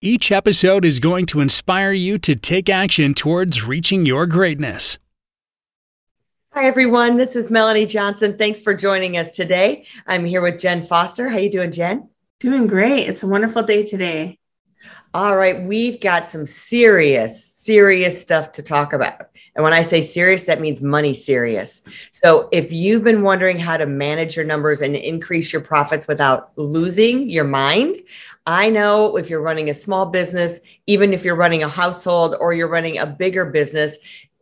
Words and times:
Each 0.00 0.30
episode 0.30 0.84
is 0.84 1.00
going 1.00 1.26
to 1.26 1.40
inspire 1.40 1.90
you 1.90 2.18
to 2.18 2.36
take 2.36 2.68
action 2.68 3.14
towards 3.14 3.64
reaching 3.64 4.06
your 4.06 4.26
greatness. 4.26 4.96
Hi 6.52 6.66
everyone, 6.66 7.16
this 7.16 7.34
is 7.34 7.50
Melanie 7.50 7.84
Johnson. 7.84 8.38
Thanks 8.38 8.60
for 8.60 8.74
joining 8.74 9.16
us 9.16 9.34
today. 9.34 9.86
I'm 10.06 10.24
here 10.24 10.40
with 10.40 10.60
Jen 10.60 10.86
Foster. 10.86 11.28
How 11.28 11.38
you 11.38 11.50
doing, 11.50 11.72
Jen? 11.72 12.08
Doing 12.38 12.68
great. 12.68 13.08
It's 13.08 13.24
a 13.24 13.26
wonderful 13.26 13.64
day 13.64 13.84
today. 13.84 14.38
All 15.14 15.36
right, 15.36 15.64
we've 15.64 16.00
got 16.00 16.26
some 16.26 16.46
serious 16.46 17.47
serious 17.68 18.18
stuff 18.18 18.50
to 18.52 18.62
talk 18.62 18.94
about. 18.94 19.28
And 19.54 19.62
when 19.62 19.74
I 19.74 19.82
say 19.82 20.00
serious, 20.00 20.44
that 20.44 20.58
means 20.58 20.80
money 20.80 21.12
serious. 21.12 21.82
So 22.12 22.48
if 22.50 22.72
you've 22.72 23.04
been 23.04 23.20
wondering 23.20 23.58
how 23.58 23.76
to 23.76 23.84
manage 23.84 24.36
your 24.36 24.46
numbers 24.46 24.80
and 24.80 24.96
increase 24.96 25.52
your 25.52 25.60
profits 25.60 26.08
without 26.08 26.52
losing 26.56 27.28
your 27.28 27.44
mind, 27.44 27.96
I 28.46 28.70
know 28.70 29.18
if 29.18 29.28
you're 29.28 29.42
running 29.42 29.68
a 29.68 29.74
small 29.74 30.06
business, 30.06 30.60
even 30.86 31.12
if 31.12 31.26
you're 31.26 31.36
running 31.36 31.62
a 31.62 31.68
household 31.68 32.36
or 32.40 32.54
you're 32.54 32.68
running 32.68 32.96
a 32.96 33.04
bigger 33.04 33.44
business, 33.44 33.98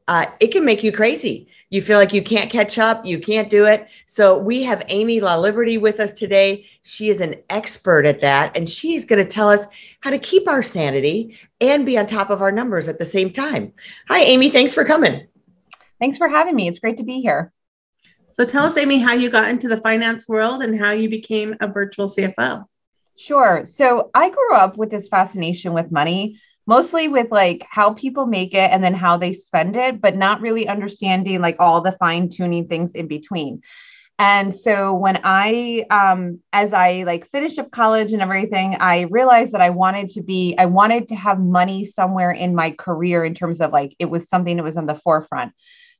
uh, 0.08 0.26
it 0.40 0.52
can 0.52 0.64
make 0.64 0.84
you 0.84 0.92
crazy. 0.92 1.48
You 1.70 1.82
feel 1.82 1.98
like 1.98 2.12
you 2.12 2.22
can't 2.22 2.48
catch 2.48 2.78
up, 2.78 3.04
you 3.04 3.18
can't 3.18 3.50
do 3.50 3.66
it. 3.66 3.88
So 4.06 4.38
we 4.38 4.62
have 4.62 4.84
Amy 4.88 5.20
La 5.20 5.36
Liberty 5.36 5.78
with 5.78 5.98
us 5.98 6.12
today. 6.12 6.66
She 6.82 7.10
is 7.10 7.20
an 7.20 7.36
expert 7.50 8.06
at 8.06 8.20
that, 8.20 8.56
and 8.56 8.70
she's 8.70 9.04
going 9.04 9.22
to 9.22 9.28
tell 9.28 9.50
us 9.50 9.66
how 10.00 10.10
to 10.10 10.18
keep 10.18 10.48
our 10.48 10.62
sanity 10.62 11.36
and 11.60 11.84
be 11.84 11.98
on 11.98 12.06
top 12.06 12.30
of 12.30 12.40
our 12.40 12.52
numbers 12.52 12.88
at 12.88 12.98
the 12.98 13.04
same 13.04 13.32
time. 13.32 13.72
Hi, 14.08 14.20
Amy. 14.20 14.48
Thanks 14.48 14.74
for 14.74 14.84
coming. 14.84 15.26
Thanks 15.98 16.18
for 16.18 16.28
having 16.28 16.54
me. 16.54 16.68
It's 16.68 16.78
great 16.78 16.98
to 16.98 17.04
be 17.04 17.20
here. 17.20 17.52
So 18.30 18.44
tell 18.44 18.66
us, 18.66 18.76
Amy, 18.76 18.98
how 18.98 19.14
you 19.14 19.30
got 19.30 19.48
into 19.48 19.66
the 19.66 19.78
finance 19.78 20.28
world 20.28 20.62
and 20.62 20.78
how 20.78 20.92
you 20.92 21.08
became 21.08 21.56
a 21.60 21.66
virtual 21.66 22.06
CFO. 22.06 22.64
Sure. 23.16 23.64
So 23.64 24.10
I 24.14 24.28
grew 24.28 24.52
up 24.52 24.76
with 24.76 24.90
this 24.90 25.08
fascination 25.08 25.72
with 25.72 25.90
money 25.90 26.38
mostly 26.66 27.08
with 27.08 27.30
like 27.30 27.64
how 27.68 27.94
people 27.94 28.26
make 28.26 28.54
it 28.54 28.70
and 28.70 28.82
then 28.82 28.94
how 28.94 29.16
they 29.16 29.32
spend 29.32 29.76
it, 29.76 30.00
but 30.00 30.16
not 30.16 30.40
really 30.40 30.68
understanding 30.68 31.40
like 31.40 31.56
all 31.58 31.80
the 31.80 31.96
fine 31.98 32.28
tuning 32.28 32.66
things 32.66 32.92
in 32.92 33.06
between. 33.06 33.62
And 34.18 34.54
so 34.54 34.94
when 34.94 35.20
I, 35.24 35.84
um, 35.90 36.40
as 36.52 36.72
I 36.72 37.02
like 37.02 37.30
finished 37.30 37.58
up 37.58 37.70
college 37.70 38.12
and 38.12 38.22
everything, 38.22 38.76
I 38.80 39.02
realized 39.02 39.52
that 39.52 39.60
I 39.60 39.70
wanted 39.70 40.08
to 40.10 40.22
be, 40.22 40.54
I 40.56 40.66
wanted 40.66 41.08
to 41.08 41.14
have 41.14 41.38
money 41.38 41.84
somewhere 41.84 42.30
in 42.30 42.54
my 42.54 42.70
career 42.70 43.24
in 43.24 43.34
terms 43.34 43.60
of 43.60 43.72
like 43.72 43.94
it 43.98 44.06
was 44.06 44.28
something 44.28 44.56
that 44.56 44.62
was 44.62 44.78
on 44.78 44.86
the 44.86 44.94
forefront. 44.94 45.52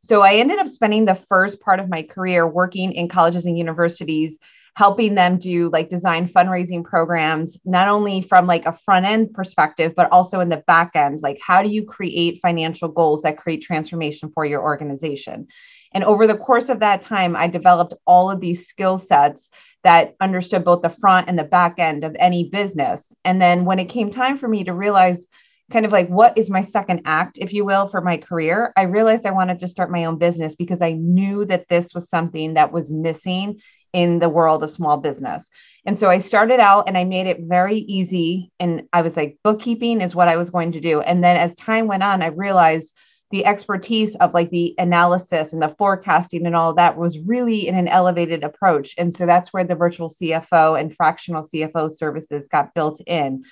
So 0.02 0.22
I 0.22 0.36
ended 0.36 0.58
up 0.58 0.68
spending 0.68 1.04
the 1.04 1.14
first 1.14 1.60
part 1.60 1.78
of 1.78 1.90
my 1.90 2.04
career 2.04 2.46
working 2.46 2.92
in 2.92 3.08
colleges 3.08 3.44
and 3.44 3.58
universities 3.58 4.38
helping 4.76 5.14
them 5.14 5.38
do 5.38 5.70
like 5.70 5.88
design 5.88 6.28
fundraising 6.28 6.84
programs 6.84 7.58
not 7.64 7.88
only 7.88 8.20
from 8.20 8.46
like 8.46 8.66
a 8.66 8.72
front 8.72 9.06
end 9.06 9.32
perspective 9.32 9.94
but 9.96 10.12
also 10.12 10.40
in 10.40 10.50
the 10.50 10.62
back 10.66 10.90
end. 10.94 11.18
Like 11.22 11.38
how 11.42 11.62
do 11.62 11.70
you 11.70 11.84
create 11.86 12.40
financial 12.42 12.88
goals 12.88 13.22
that 13.22 13.38
create 13.38 13.62
transformation 13.62 14.30
for 14.34 14.44
your 14.44 14.62
organization? 14.62 15.48
And 15.94 16.04
over 16.04 16.26
the 16.26 16.36
course 16.36 16.68
of 16.68 16.80
that 16.80 17.00
time 17.00 17.34
i 17.34 17.48
developed 17.48 17.94
all 18.06 18.30
of 18.30 18.40
these 18.40 18.68
skill 18.68 18.98
sets 18.98 19.48
that 19.82 20.14
understood 20.20 20.64
both 20.64 20.82
the 20.82 20.90
front 20.90 21.28
and 21.28 21.38
the 21.38 21.44
back 21.44 21.78
end 21.78 22.04
of 22.04 22.14
any 22.18 22.50
business. 22.50 23.14
And 23.24 23.40
then 23.40 23.64
when 23.64 23.78
it 23.78 23.88
came 23.88 24.10
time 24.10 24.36
for 24.36 24.46
me 24.46 24.64
to 24.64 24.74
realize 24.74 25.26
kind 25.70 25.86
of 25.86 25.90
like 25.90 26.08
what 26.08 26.36
is 26.38 26.50
my 26.50 26.62
second 26.62 27.02
act 27.06 27.38
if 27.40 27.52
you 27.52 27.64
will 27.64 27.88
for 27.88 28.00
my 28.00 28.16
career 28.16 28.72
i 28.76 28.82
realized 28.82 29.26
i 29.26 29.32
wanted 29.32 29.58
to 29.58 29.66
start 29.66 29.90
my 29.90 30.04
own 30.04 30.16
business 30.16 30.54
because 30.54 30.80
i 30.80 30.92
knew 30.92 31.44
that 31.44 31.68
this 31.68 31.92
was 31.92 32.08
something 32.08 32.54
that 32.54 32.72
was 32.72 32.88
missing 32.88 33.60
in 33.96 34.18
the 34.18 34.28
world 34.28 34.62
of 34.62 34.68
small 34.68 34.98
business. 34.98 35.48
And 35.86 35.96
so 35.96 36.10
I 36.10 36.18
started 36.18 36.60
out 36.60 36.86
and 36.86 36.98
I 36.98 37.04
made 37.04 37.26
it 37.26 37.40
very 37.40 37.78
easy. 37.78 38.52
And 38.60 38.82
I 38.92 39.00
was 39.00 39.16
like, 39.16 39.38
bookkeeping 39.42 40.02
is 40.02 40.14
what 40.14 40.28
I 40.28 40.36
was 40.36 40.50
going 40.50 40.72
to 40.72 40.80
do. 40.80 41.00
And 41.00 41.24
then 41.24 41.38
as 41.38 41.54
time 41.54 41.86
went 41.86 42.02
on, 42.02 42.20
I 42.20 42.26
realized 42.26 42.92
the 43.30 43.46
expertise 43.46 44.14
of 44.16 44.34
like 44.34 44.50
the 44.50 44.74
analysis 44.76 45.54
and 45.54 45.62
the 45.62 45.74
forecasting 45.78 46.44
and 46.44 46.54
all 46.54 46.74
that 46.74 46.98
was 46.98 47.18
really 47.20 47.66
in 47.66 47.74
an 47.74 47.88
elevated 47.88 48.44
approach. 48.44 48.94
And 48.98 49.14
so 49.14 49.24
that's 49.24 49.54
where 49.54 49.64
the 49.64 49.74
virtual 49.74 50.10
CFO 50.10 50.78
and 50.78 50.94
fractional 50.94 51.42
CFO 51.42 51.90
services 51.90 52.46
got 52.48 52.74
built 52.74 53.00
in. 53.06 53.44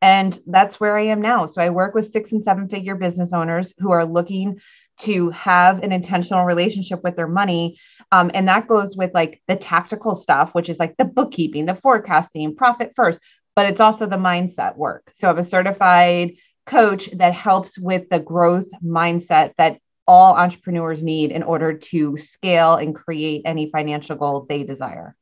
And 0.00 0.40
that's 0.46 0.78
where 0.78 0.96
I 0.96 1.06
am 1.06 1.20
now. 1.20 1.46
So 1.46 1.60
I 1.60 1.70
work 1.70 1.96
with 1.96 2.12
six 2.12 2.30
and 2.30 2.44
seven 2.44 2.68
figure 2.68 2.94
business 2.94 3.32
owners 3.32 3.74
who 3.78 3.90
are 3.90 4.04
looking 4.04 4.60
to 5.00 5.30
have 5.30 5.82
an 5.82 5.92
intentional 5.92 6.44
relationship 6.44 7.02
with 7.04 7.16
their 7.16 7.28
money. 7.28 7.78
Um, 8.10 8.30
and 8.34 8.48
that 8.48 8.68
goes 8.68 8.96
with 8.96 9.12
like 9.14 9.42
the 9.48 9.56
tactical 9.56 10.14
stuff, 10.14 10.50
which 10.52 10.68
is 10.68 10.78
like 10.78 10.96
the 10.96 11.04
bookkeeping, 11.04 11.66
the 11.66 11.74
forecasting, 11.74 12.56
profit 12.56 12.92
first, 12.96 13.20
but 13.54 13.66
it's 13.66 13.80
also 13.80 14.06
the 14.06 14.16
mindset 14.16 14.76
work. 14.76 15.12
So 15.14 15.28
I 15.28 15.30
have 15.30 15.38
a 15.38 15.44
certified 15.44 16.34
coach 16.66 17.08
that 17.14 17.32
helps 17.32 17.78
with 17.78 18.08
the 18.08 18.20
growth 18.20 18.68
mindset 18.84 19.52
that 19.58 19.80
all 20.06 20.34
entrepreneurs 20.34 21.04
need 21.04 21.30
in 21.30 21.42
order 21.42 21.74
to 21.74 22.16
scale 22.16 22.76
and 22.76 22.94
create 22.94 23.42
any 23.44 23.70
financial 23.70 24.16
goal 24.16 24.46
they 24.48 24.64
desire. 24.64 25.14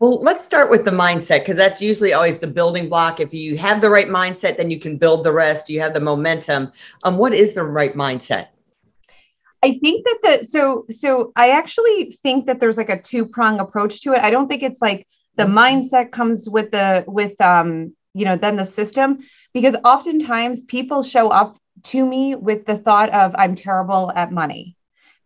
Well, 0.00 0.20
let's 0.20 0.42
start 0.42 0.68
with 0.68 0.84
the 0.84 0.90
mindset 0.90 1.40
because 1.40 1.56
that's 1.56 1.80
usually 1.80 2.12
always 2.12 2.38
the 2.38 2.48
building 2.48 2.88
block. 2.88 3.20
If 3.20 3.32
you 3.32 3.56
have 3.58 3.80
the 3.80 3.88
right 3.88 4.08
mindset, 4.08 4.56
then 4.56 4.68
you 4.68 4.80
can 4.80 4.98
build 4.98 5.22
the 5.22 5.30
rest. 5.30 5.70
You 5.70 5.80
have 5.80 5.94
the 5.94 6.00
momentum. 6.00 6.72
Um, 7.04 7.18
what 7.18 7.32
is 7.32 7.54
the 7.54 7.62
right 7.62 7.94
mindset? 7.94 8.48
I 9.62 9.78
think 9.78 10.04
that 10.04 10.18
the 10.22 10.44
so 10.44 10.86
so 10.90 11.32
I 11.36 11.50
actually 11.50 12.18
think 12.22 12.46
that 12.46 12.58
there's 12.60 12.76
like 12.76 12.90
a 12.90 13.00
two 13.00 13.24
prong 13.24 13.60
approach 13.60 14.00
to 14.02 14.12
it. 14.12 14.18
I 14.20 14.30
don't 14.30 14.48
think 14.48 14.62
it's 14.62 14.82
like 14.82 15.06
the 15.36 15.44
mm-hmm. 15.44 15.58
mindset 15.58 16.10
comes 16.10 16.48
with 16.48 16.72
the 16.72 17.04
with 17.06 17.40
um 17.40 17.94
you 18.14 18.24
know 18.24 18.36
then 18.36 18.56
the 18.56 18.64
system 18.64 19.20
because 19.54 19.76
oftentimes 19.84 20.64
people 20.64 21.02
show 21.02 21.28
up 21.28 21.58
to 21.84 22.04
me 22.04 22.34
with 22.34 22.66
the 22.66 22.76
thought 22.76 23.10
of 23.10 23.34
I'm 23.36 23.54
terrible 23.54 24.12
at 24.14 24.32
money. 24.32 24.76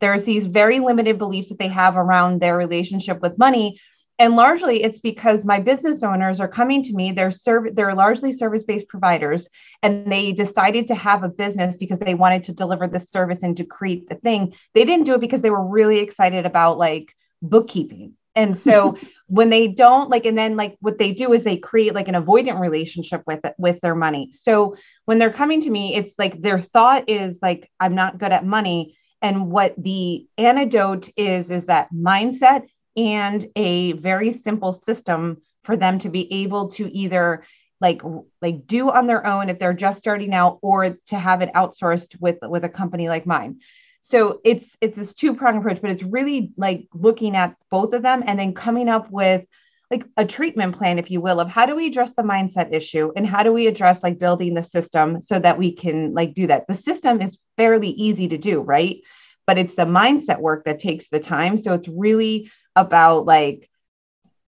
There's 0.01 0.25
these 0.25 0.45
very 0.45 0.81
limited 0.81 1.17
beliefs 1.17 1.49
that 1.49 1.59
they 1.59 1.69
have 1.69 1.97
around 1.97 2.41
their 2.41 2.57
relationship 2.57 3.23
with 3.23 3.39
money 3.39 3.81
and 4.19 4.37
largely 4.37 4.83
it's 4.83 4.99
because 4.99 5.45
my 5.45 5.61
business 5.61 6.03
owners 6.03 6.41
are 6.41 6.49
coming 6.49 6.83
to 6.83 6.95
me 6.95 7.13
they're 7.13 7.31
serv- 7.31 7.75
they're 7.75 7.95
largely 7.95 8.33
service-based 8.33 8.89
providers 8.89 9.49
and 9.83 10.11
they 10.11 10.33
decided 10.33 10.87
to 10.89 10.95
have 10.95 11.23
a 11.23 11.29
business 11.29 11.77
because 11.77 11.99
they 11.99 12.15
wanted 12.15 12.45
to 12.45 12.53
deliver 12.53 12.87
the 12.87 12.99
service 12.99 13.43
and 13.43 13.57
to 13.57 13.65
create 13.65 14.09
the 14.09 14.17
thing. 14.17 14.55
They 14.75 14.85
didn't 14.85 15.07
do 15.07 15.15
it 15.15 15.21
because 15.21 15.43
they 15.43 15.51
were 15.51 15.67
really 15.67 15.99
excited 15.99 16.47
about 16.47 16.79
like 16.79 17.15
bookkeeping. 17.43 18.15
And 18.35 18.57
so 18.57 18.97
when 19.27 19.51
they 19.51 19.69
don't 19.69 20.11
like 20.11 20.27
and 20.27 20.37
then 20.37 20.57
like 20.57 20.77
what 20.81 20.99
they 20.99 21.13
do 21.13 21.33
is 21.33 21.45
they 21.45 21.57
create 21.57 21.95
like 21.95 22.09
an 22.09 22.15
avoidant 22.15 22.61
relationship 22.61 23.23
with 23.27 23.45
it 23.45 23.55
with 23.59 23.81
their 23.81 23.95
money. 23.95 24.31
So 24.33 24.77
when 25.05 25.19
they're 25.19 25.33
coming 25.33 25.61
to 25.63 25.71
me 25.71 25.97
it's 25.97 26.15
like 26.19 26.41
their 26.41 26.61
thought 26.61 27.09
is 27.09 27.39
like 27.43 27.71
i'm 27.81 27.95
not 27.95 28.19
good 28.19 28.33
at 28.33 28.45
money. 28.45 28.97
And 29.23 29.51
what 29.51 29.75
the 29.79 30.27
antidote 30.37 31.09
is 31.17 31.51
is 31.51 31.67
that 31.67 31.93
mindset 31.93 32.67
and 32.97 33.47
a 33.57 33.93
very 33.93 34.33
simple 34.33 34.73
system 34.73 35.39
for 35.65 35.77
them 35.77 35.99
to 35.99 36.09
be 36.09 36.43
able 36.43 36.69
to 36.69 36.91
either 36.97 37.45
like 37.81 38.01
like 38.41 38.67
do 38.67 38.91
on 38.91 39.07
their 39.07 39.27
own 39.27 39.49
if 39.49 39.59
they're 39.59 39.75
just 39.75 39.99
starting 39.99 40.33
out 40.33 40.59
or 40.63 40.97
to 41.07 41.19
have 41.19 41.43
it 41.43 41.53
outsourced 41.55 42.19
with 42.21 42.39
with 42.43 42.65
a 42.65 42.69
company 42.69 43.09
like 43.09 43.27
mine. 43.27 43.61
So 44.01 44.41
it's 44.45 44.77
it's 44.81 44.97
this 44.97 45.15
two 45.15 45.35
prong 45.35 45.59
approach 45.59 45.81
but 45.83 45.91
it's 45.91 46.03
really 46.03 46.53
like 46.57 46.87
looking 46.95 47.37
at 47.37 47.57
both 47.71 47.93
of 47.93 48.03
them 48.03 48.23
and 48.27 48.39
then 48.39 48.55
coming 48.55 48.89
up 48.89 49.11
with 49.11 49.45
like 49.91 50.05
a 50.17 50.25
treatment 50.25 50.77
plan 50.77 50.99
if 50.99 51.11
you 51.11 51.21
will 51.21 51.39
of 51.39 51.49
how 51.49 51.67
do 51.67 51.77
we 51.77 51.87
address 51.87 52.13
the 52.13 52.23
mindset 52.23 52.73
issue 52.73 53.13
and 53.15 53.27
how 53.27 53.43
do 53.43 53.53
we 53.53 53.67
address 53.67 54.03
like 54.03 54.19
building 54.19 54.55
the 54.55 54.63
system 54.63 55.21
so 55.21 55.39
that 55.39 55.59
we 55.59 55.73
can 55.73 56.15
like 56.15 56.35
do 56.35 56.47
that. 56.47 56.67
The 56.67 56.75
system 56.75 57.21
is 57.21 57.39
fairly 57.57 57.91
easy 57.91 58.29
to 58.29 58.39
do 58.39 58.61
right? 58.61 59.01
But 59.47 59.59
it's 59.59 59.75
the 59.75 59.85
mindset 59.85 60.41
work 60.41 60.65
that 60.65 60.81
takes 60.81 61.09
the 61.09 61.21
time. 61.21 61.57
So 61.57 61.73
it's 61.75 61.87
really 61.87 62.51
about 62.77 63.27
like 63.27 63.69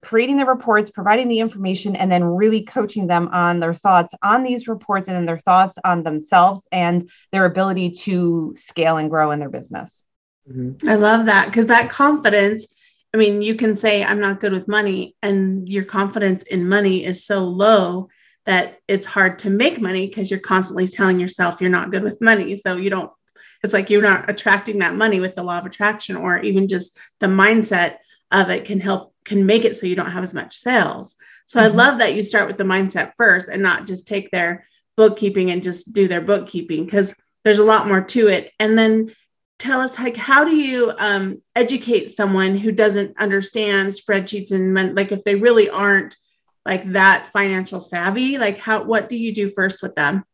creating 0.00 0.36
the 0.36 0.46
reports, 0.46 0.92
providing 0.92 1.26
the 1.26 1.40
information, 1.40 1.96
and 1.96 2.10
then 2.10 2.22
really 2.22 2.62
coaching 2.62 3.08
them 3.08 3.28
on 3.28 3.58
their 3.58 3.74
thoughts 3.74 4.14
on 4.22 4.44
these 4.44 4.68
reports 4.68 5.08
and 5.08 5.16
then 5.16 5.26
their 5.26 5.38
thoughts 5.38 5.76
on 5.84 6.04
themselves 6.04 6.68
and 6.70 7.10
their 7.32 7.44
ability 7.44 7.90
to 7.90 8.54
scale 8.56 8.96
and 8.96 9.10
grow 9.10 9.32
in 9.32 9.40
their 9.40 9.50
business. 9.50 10.04
Mm-hmm. 10.48 10.88
I 10.88 10.94
love 10.94 11.26
that 11.26 11.46
because 11.46 11.66
that 11.66 11.90
confidence. 11.90 12.66
I 13.12 13.16
mean, 13.16 13.40
you 13.40 13.54
can 13.54 13.74
say, 13.74 14.04
I'm 14.04 14.20
not 14.20 14.38
good 14.38 14.52
with 14.52 14.68
money, 14.68 15.16
and 15.22 15.68
your 15.68 15.84
confidence 15.84 16.44
in 16.44 16.68
money 16.68 17.04
is 17.04 17.24
so 17.24 17.40
low 17.40 18.08
that 18.44 18.78
it's 18.86 19.06
hard 19.06 19.40
to 19.40 19.50
make 19.50 19.80
money 19.80 20.06
because 20.06 20.30
you're 20.30 20.40
constantly 20.40 20.86
telling 20.86 21.18
yourself 21.18 21.60
you're 21.60 21.70
not 21.70 21.90
good 21.90 22.02
with 22.02 22.20
money. 22.20 22.56
So 22.58 22.76
you 22.76 22.90
don't, 22.90 23.10
it's 23.62 23.72
like 23.72 23.90
you're 23.90 24.02
not 24.02 24.30
attracting 24.30 24.78
that 24.78 24.94
money 24.94 25.20
with 25.20 25.34
the 25.34 25.42
law 25.42 25.58
of 25.58 25.66
attraction, 25.66 26.16
or 26.16 26.38
even 26.38 26.68
just 26.68 26.96
the 27.18 27.26
mindset 27.26 27.96
of 28.30 28.50
it 28.50 28.64
can 28.64 28.80
help, 28.80 29.14
can 29.24 29.46
make 29.46 29.64
it 29.64 29.76
so 29.76 29.86
you 29.86 29.96
don't 29.96 30.10
have 30.10 30.24
as 30.24 30.34
much 30.34 30.56
sales. 30.56 31.16
So 31.46 31.60
mm-hmm. 31.60 31.72
I 31.72 31.76
love 31.76 31.98
that 31.98 32.14
you 32.14 32.22
start 32.22 32.46
with 32.46 32.58
the 32.58 32.64
mindset 32.64 33.12
first 33.16 33.48
and 33.48 33.62
not 33.62 33.86
just 33.86 34.06
take 34.06 34.30
their 34.30 34.66
bookkeeping 34.96 35.50
and 35.50 35.62
just 35.62 35.92
do 35.92 36.08
their 36.08 36.20
bookkeeping 36.20 36.84
because 36.84 37.14
there's 37.44 37.58
a 37.58 37.64
lot 37.64 37.86
more 37.86 38.02
to 38.02 38.28
it. 38.28 38.52
And 38.58 38.76
then 38.76 39.12
tell 39.58 39.80
us 39.80 39.98
like 39.98 40.16
how 40.16 40.44
do 40.44 40.54
you 40.54 40.92
um, 40.98 41.42
educate 41.54 42.10
someone 42.10 42.56
who 42.56 42.72
doesn't 42.72 43.18
understand 43.18 43.88
spreadsheets 43.88 44.52
and 44.52 44.94
like 44.94 45.12
if 45.12 45.24
they 45.24 45.34
really 45.34 45.68
aren't 45.68 46.16
like 46.64 46.92
that 46.92 47.26
financial 47.32 47.80
savvy 47.80 48.38
like 48.38 48.58
how 48.58 48.82
what 48.82 49.08
do 49.08 49.16
you 49.16 49.32
do 49.32 49.50
first 49.50 49.82
with 49.82 49.94
them 49.94 50.24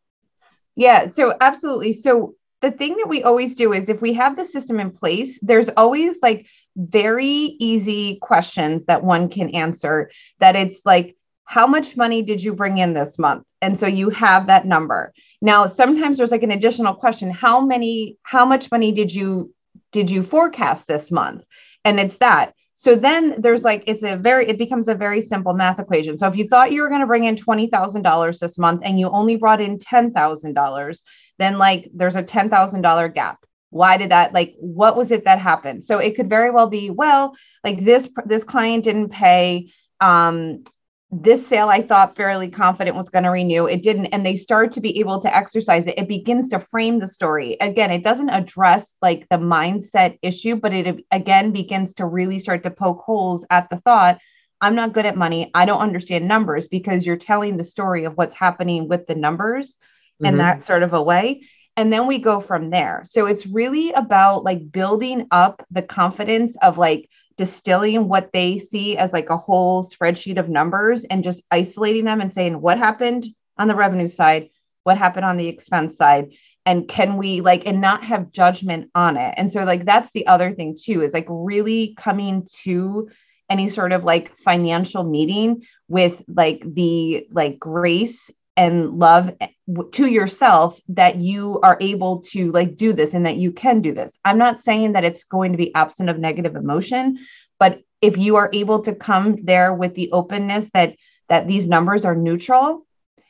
yeah 0.75 1.07
so 1.07 1.33
absolutely 1.41 1.91
so 1.91 2.35
the 2.61 2.71
thing 2.71 2.95
that 2.97 3.09
we 3.09 3.23
always 3.23 3.55
do 3.55 3.73
is 3.73 3.89
if 3.89 4.01
we 4.01 4.13
have 4.13 4.35
the 4.35 4.45
system 4.45 4.79
in 4.79 4.91
place 4.91 5.39
there's 5.41 5.69
always 5.69 6.17
like 6.21 6.47
very 6.75 7.25
easy 7.25 8.17
questions 8.21 8.85
that 8.85 9.03
one 9.03 9.29
can 9.29 9.49
answer 9.51 10.09
that 10.39 10.55
it's 10.55 10.85
like 10.85 11.15
how 11.45 11.67
much 11.67 11.95
money 11.95 12.23
did 12.23 12.43
you 12.43 12.53
bring 12.53 12.79
in 12.79 12.93
this 12.93 13.17
month? 13.17 13.45
And 13.61 13.79
so 13.79 13.87
you 13.87 14.09
have 14.09 14.47
that 14.47 14.65
number. 14.65 15.13
Now 15.41 15.67
sometimes 15.67 16.17
there's 16.17 16.31
like 16.31 16.43
an 16.43 16.51
additional 16.51 16.95
question 16.95 17.29
how 17.29 17.61
many 17.61 18.17
how 18.23 18.45
much 18.45 18.71
money 18.71 18.91
did 18.91 19.13
you 19.13 19.53
did 19.91 20.09
you 20.09 20.23
forecast 20.23 20.87
this 20.87 21.11
month? 21.11 21.45
And 21.85 21.99
it's 21.99 22.17
that. 22.17 22.53
So 22.73 22.95
then 22.95 23.39
there's 23.39 23.63
like 23.63 23.83
it's 23.87 24.03
a 24.03 24.17
very 24.17 24.49
it 24.49 24.57
becomes 24.57 24.87
a 24.87 24.95
very 24.95 25.21
simple 25.21 25.53
math 25.53 25.79
equation. 25.79 26.17
So 26.17 26.27
if 26.27 26.35
you 26.35 26.47
thought 26.47 26.71
you 26.71 26.81
were 26.81 26.89
going 26.89 27.01
to 27.01 27.07
bring 27.07 27.23
in 27.23 27.35
$20000 27.35 28.39
this 28.39 28.57
month 28.57 28.81
and 28.83 28.99
you 28.99 29.09
only 29.09 29.37
brought 29.37 29.61
in 29.61 29.77
$10000 29.77 31.01
then 31.37 31.57
like 31.57 31.89
there's 31.93 32.15
a 32.15 32.23
$10000 32.23 33.13
gap 33.13 33.45
why 33.71 33.97
did 33.97 34.11
that 34.11 34.31
like 34.31 34.55
what 34.59 34.95
was 34.95 35.11
it 35.11 35.25
that 35.25 35.39
happened 35.39 35.83
so 35.83 35.97
it 35.97 36.15
could 36.15 36.29
very 36.29 36.49
well 36.49 36.67
be 36.67 36.89
well 36.89 37.35
like 37.63 37.83
this 37.83 38.07
this 38.25 38.43
client 38.43 38.83
didn't 38.83 39.09
pay 39.09 39.69
um 39.99 40.63
this 41.11 41.45
sale 41.45 41.69
I 41.69 41.81
thought 41.81 42.15
fairly 42.15 42.49
confident 42.49 42.97
was 42.97 43.09
going 43.09 43.23
to 43.23 43.29
renew. 43.29 43.67
It 43.67 43.83
didn't. 43.83 44.07
And 44.07 44.25
they 44.25 44.35
start 44.35 44.71
to 44.73 44.81
be 44.81 44.99
able 44.99 45.21
to 45.21 45.33
exercise 45.33 45.87
it. 45.87 45.97
It 45.97 46.07
begins 46.07 46.49
to 46.49 46.59
frame 46.59 46.99
the 46.99 47.07
story. 47.07 47.57
Again, 47.61 47.91
it 47.91 48.03
doesn't 48.03 48.29
address 48.29 48.95
like 49.01 49.27
the 49.29 49.37
mindset 49.37 50.17
issue, 50.21 50.55
but 50.55 50.73
it 50.73 51.05
again 51.11 51.51
begins 51.51 51.93
to 51.95 52.05
really 52.05 52.39
start 52.39 52.63
to 52.63 52.71
poke 52.71 53.01
holes 53.01 53.45
at 53.49 53.69
the 53.69 53.77
thought. 53.77 54.19
I'm 54.61 54.75
not 54.75 54.93
good 54.93 55.05
at 55.05 55.17
money. 55.17 55.51
I 55.53 55.65
don't 55.65 55.79
understand 55.79 56.27
numbers 56.27 56.67
because 56.67 57.05
you're 57.05 57.17
telling 57.17 57.55
the 57.55 57.63
story 57.63 58.05
of 58.05 58.17
what's 58.17 58.33
happening 58.33 58.87
with 58.87 59.05
the 59.05 59.15
numbers 59.15 59.77
mm-hmm. 60.21 60.25
in 60.25 60.37
that 60.37 60.63
sort 60.65 60.83
of 60.83 60.93
a 60.93 61.01
way. 61.01 61.43
And 61.77 61.91
then 61.91 62.07
we 62.07 62.19
go 62.19 62.39
from 62.39 62.69
there. 62.69 63.01
So 63.03 63.25
it's 63.25 63.45
really 63.45 63.91
about 63.91 64.43
like 64.43 64.71
building 64.71 65.27
up 65.31 65.65
the 65.71 65.81
confidence 65.81 66.55
of 66.61 66.77
like, 66.77 67.09
distilling 67.37 68.07
what 68.07 68.31
they 68.31 68.59
see 68.59 68.95
as 68.97 69.11
like 69.11 69.29
a 69.29 69.35
whole 69.37 69.83
spreadsheet 69.83 70.39
of 70.39 70.47
numbers 70.47 71.03
and 71.03 71.21
just 71.23 71.43
isolating 71.51 72.05
them 72.05 72.21
and 72.21 72.31
saying 72.31 72.61
what 72.61 72.77
happened 72.77 73.25
on 73.57 73.67
the 73.67 73.75
revenue 73.75 74.07
side, 74.07 74.49
what 74.83 74.97
happened 74.97 75.25
on 75.25 75.35
the 75.35 75.47
expense 75.47 75.97
side, 75.97 76.31
and 76.65 76.87
can 76.87 77.17
we 77.17 77.41
like 77.41 77.65
and 77.65 77.81
not 77.81 78.05
have 78.05 78.31
judgment 78.31 78.89
on 78.95 79.17
it. 79.17 79.33
And 79.37 79.51
so 79.51 79.65
like 79.65 79.83
that's 79.83 80.11
the 80.11 80.27
other 80.27 80.53
thing 80.53 80.77
too 80.81 81.01
is 81.01 81.13
like 81.13 81.27
really 81.27 81.93
coming 81.97 82.47
to 82.63 83.09
any 83.49 83.67
sort 83.67 83.91
of 83.91 84.05
like 84.05 84.37
financial 84.37 85.03
meeting 85.03 85.63
with 85.89 86.23
like 86.27 86.63
the 86.65 87.27
like 87.31 87.59
grace 87.59 88.31
and 88.57 88.97
love 88.97 89.31
eh, 89.41 89.47
to 89.91 90.05
yourself 90.05 90.79
that 90.89 91.17
you 91.17 91.59
are 91.61 91.77
able 91.81 92.21
to 92.21 92.51
like 92.51 92.75
do 92.75 92.93
this 92.93 93.13
and 93.13 93.25
that 93.25 93.37
you 93.37 93.51
can 93.51 93.81
do 93.81 93.93
this. 93.93 94.17
I'm 94.23 94.37
not 94.37 94.61
saying 94.61 94.93
that 94.93 95.03
it's 95.03 95.23
going 95.23 95.51
to 95.51 95.57
be 95.57 95.73
absent 95.75 96.09
of 96.09 96.19
negative 96.19 96.55
emotion, 96.55 97.19
but 97.59 97.81
if 98.01 98.17
you 98.17 98.35
are 98.35 98.49
able 98.53 98.81
to 98.81 98.93
come 98.93 99.37
there 99.43 99.73
with 99.73 99.95
the 99.95 100.11
openness 100.11 100.69
that 100.73 100.95
that 101.27 101.47
these 101.47 101.67
numbers 101.67 102.05
are 102.05 102.15
neutral 102.15 102.85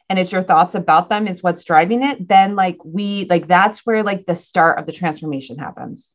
and 0.10 0.20
it's 0.20 0.32
your 0.32 0.44
thoughts 0.44 0.76
about 0.76 1.10
them 1.10 1.28
is 1.28 1.42
what's 1.42 1.64
driving 1.64 2.04
it, 2.04 2.28
then 2.28 2.56
like 2.56 2.78
we 2.84 3.26
like 3.30 3.48
that's 3.48 3.86
where 3.86 4.04
like 4.04 4.26
the 4.26 4.36
start 4.36 4.80
of 4.80 4.86
the 4.86 4.92
transformation 4.92 5.58
happens. 5.58 6.14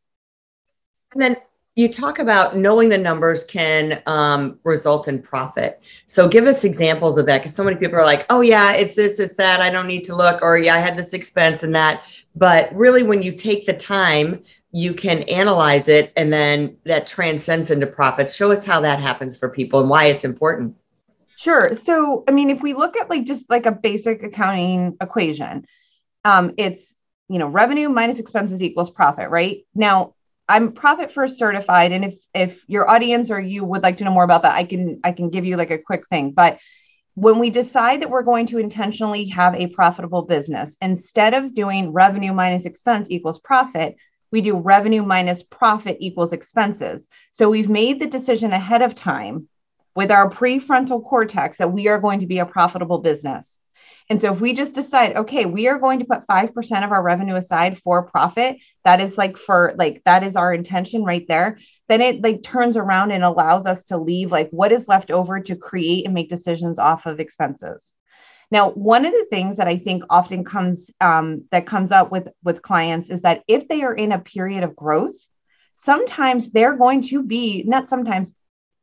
And 1.12 1.22
then 1.22 1.36
you 1.80 1.88
talk 1.88 2.18
about 2.18 2.56
knowing 2.56 2.90
the 2.90 2.98
numbers 2.98 3.42
can 3.44 4.02
um, 4.06 4.58
result 4.64 5.08
in 5.08 5.20
profit. 5.20 5.82
So 6.06 6.28
give 6.28 6.46
us 6.46 6.62
examples 6.62 7.16
of 7.16 7.24
that 7.24 7.38
because 7.38 7.54
so 7.54 7.64
many 7.64 7.76
people 7.76 7.96
are 7.96 8.04
like, 8.04 8.26
"Oh 8.28 8.42
yeah, 8.42 8.74
it's 8.74 8.98
it's 8.98 9.18
it's 9.18 9.34
that 9.36 9.60
I 9.60 9.70
don't 9.70 9.86
need 9.86 10.04
to 10.04 10.14
look," 10.14 10.42
or 10.42 10.58
"Yeah, 10.58 10.74
I 10.74 10.78
had 10.78 10.94
this 10.94 11.14
expense 11.14 11.62
and 11.62 11.74
that." 11.74 12.02
But 12.36 12.74
really, 12.74 13.02
when 13.02 13.22
you 13.22 13.32
take 13.32 13.64
the 13.64 13.72
time, 13.72 14.42
you 14.72 14.92
can 14.92 15.22
analyze 15.22 15.88
it, 15.88 16.12
and 16.18 16.30
then 16.30 16.76
that 16.84 17.06
transcends 17.06 17.70
into 17.70 17.86
profits. 17.86 18.36
Show 18.36 18.52
us 18.52 18.62
how 18.62 18.80
that 18.80 19.00
happens 19.00 19.38
for 19.38 19.48
people 19.48 19.80
and 19.80 19.88
why 19.88 20.04
it's 20.06 20.24
important. 20.24 20.76
Sure. 21.36 21.72
So, 21.72 22.24
I 22.28 22.32
mean, 22.32 22.50
if 22.50 22.60
we 22.60 22.74
look 22.74 22.98
at 22.98 23.08
like 23.08 23.24
just 23.24 23.48
like 23.48 23.64
a 23.64 23.72
basic 23.72 24.22
accounting 24.22 24.98
equation, 25.00 25.66
um, 26.26 26.52
it's 26.58 26.94
you 27.30 27.38
know 27.38 27.48
revenue 27.48 27.88
minus 27.88 28.18
expenses 28.18 28.62
equals 28.62 28.90
profit, 28.90 29.30
right? 29.30 29.64
Now 29.74 30.14
I'm 30.50 30.72
profit 30.72 31.12
first 31.12 31.38
certified, 31.38 31.92
and 31.92 32.04
if 32.04 32.22
if 32.34 32.64
your 32.68 32.90
audience 32.90 33.30
or 33.30 33.40
you 33.40 33.64
would 33.64 33.82
like 33.82 33.98
to 33.98 34.04
know 34.04 34.10
more 34.10 34.24
about 34.24 34.42
that, 34.42 34.54
I 34.54 34.64
can 34.64 35.00
I 35.04 35.12
can 35.12 35.30
give 35.30 35.44
you 35.44 35.56
like 35.56 35.70
a 35.70 35.78
quick 35.78 36.08
thing. 36.08 36.32
But 36.32 36.58
when 37.14 37.38
we 37.38 37.50
decide 37.50 38.02
that 38.02 38.10
we're 38.10 38.24
going 38.24 38.46
to 38.46 38.58
intentionally 38.58 39.26
have 39.26 39.54
a 39.54 39.68
profitable 39.68 40.22
business, 40.22 40.76
instead 40.80 41.34
of 41.34 41.54
doing 41.54 41.92
revenue 41.92 42.32
minus 42.32 42.66
expense 42.66 43.08
equals 43.10 43.38
profit, 43.38 43.96
we 44.32 44.40
do 44.40 44.56
revenue 44.56 45.04
minus 45.04 45.42
profit 45.42 45.98
equals 46.00 46.32
expenses. 46.32 47.08
So 47.30 47.48
we've 47.48 47.68
made 47.68 48.00
the 48.00 48.06
decision 48.06 48.52
ahead 48.52 48.82
of 48.82 48.94
time 48.94 49.48
with 49.94 50.10
our 50.10 50.28
prefrontal 50.30 51.04
cortex 51.04 51.58
that 51.58 51.72
we 51.72 51.88
are 51.88 52.00
going 52.00 52.20
to 52.20 52.26
be 52.26 52.38
a 52.38 52.46
profitable 52.46 52.98
business. 52.98 53.60
And 54.10 54.20
so 54.20 54.32
if 54.32 54.40
we 54.40 54.54
just 54.54 54.72
decide, 54.72 55.16
okay, 55.16 55.46
we 55.46 55.68
are 55.68 55.78
going 55.78 56.00
to 56.00 56.04
put 56.04 56.26
5% 56.26 56.84
of 56.84 56.90
our 56.90 57.00
revenue 57.00 57.36
aside 57.36 57.78
for 57.78 58.02
profit, 58.02 58.56
that 58.84 59.00
is 59.00 59.16
like 59.16 59.38
for 59.38 59.72
like 59.78 60.02
that 60.04 60.24
is 60.24 60.34
our 60.34 60.52
intention 60.52 61.04
right 61.04 61.24
there, 61.28 61.58
then 61.88 62.00
it 62.00 62.20
like 62.20 62.42
turns 62.42 62.76
around 62.76 63.12
and 63.12 63.22
allows 63.22 63.66
us 63.66 63.84
to 63.84 63.96
leave 63.96 64.32
like 64.32 64.50
what 64.50 64.72
is 64.72 64.88
left 64.88 65.12
over 65.12 65.38
to 65.38 65.54
create 65.54 66.04
and 66.06 66.12
make 66.12 66.28
decisions 66.28 66.80
off 66.80 67.06
of 67.06 67.20
expenses. 67.20 67.92
Now, 68.50 68.70
one 68.70 69.06
of 69.06 69.12
the 69.12 69.26
things 69.30 69.58
that 69.58 69.68
I 69.68 69.78
think 69.78 70.02
often 70.10 70.44
comes 70.44 70.90
um, 71.00 71.44
that 71.52 71.66
comes 71.66 71.92
up 71.92 72.10
with 72.10 72.28
with 72.42 72.62
clients 72.62 73.10
is 73.10 73.22
that 73.22 73.44
if 73.46 73.68
they 73.68 73.82
are 73.82 73.94
in 73.94 74.10
a 74.10 74.18
period 74.18 74.64
of 74.64 74.74
growth, 74.74 75.14
sometimes 75.76 76.50
they're 76.50 76.76
going 76.76 77.02
to 77.02 77.22
be 77.22 77.62
not 77.64 77.88
sometimes 77.88 78.34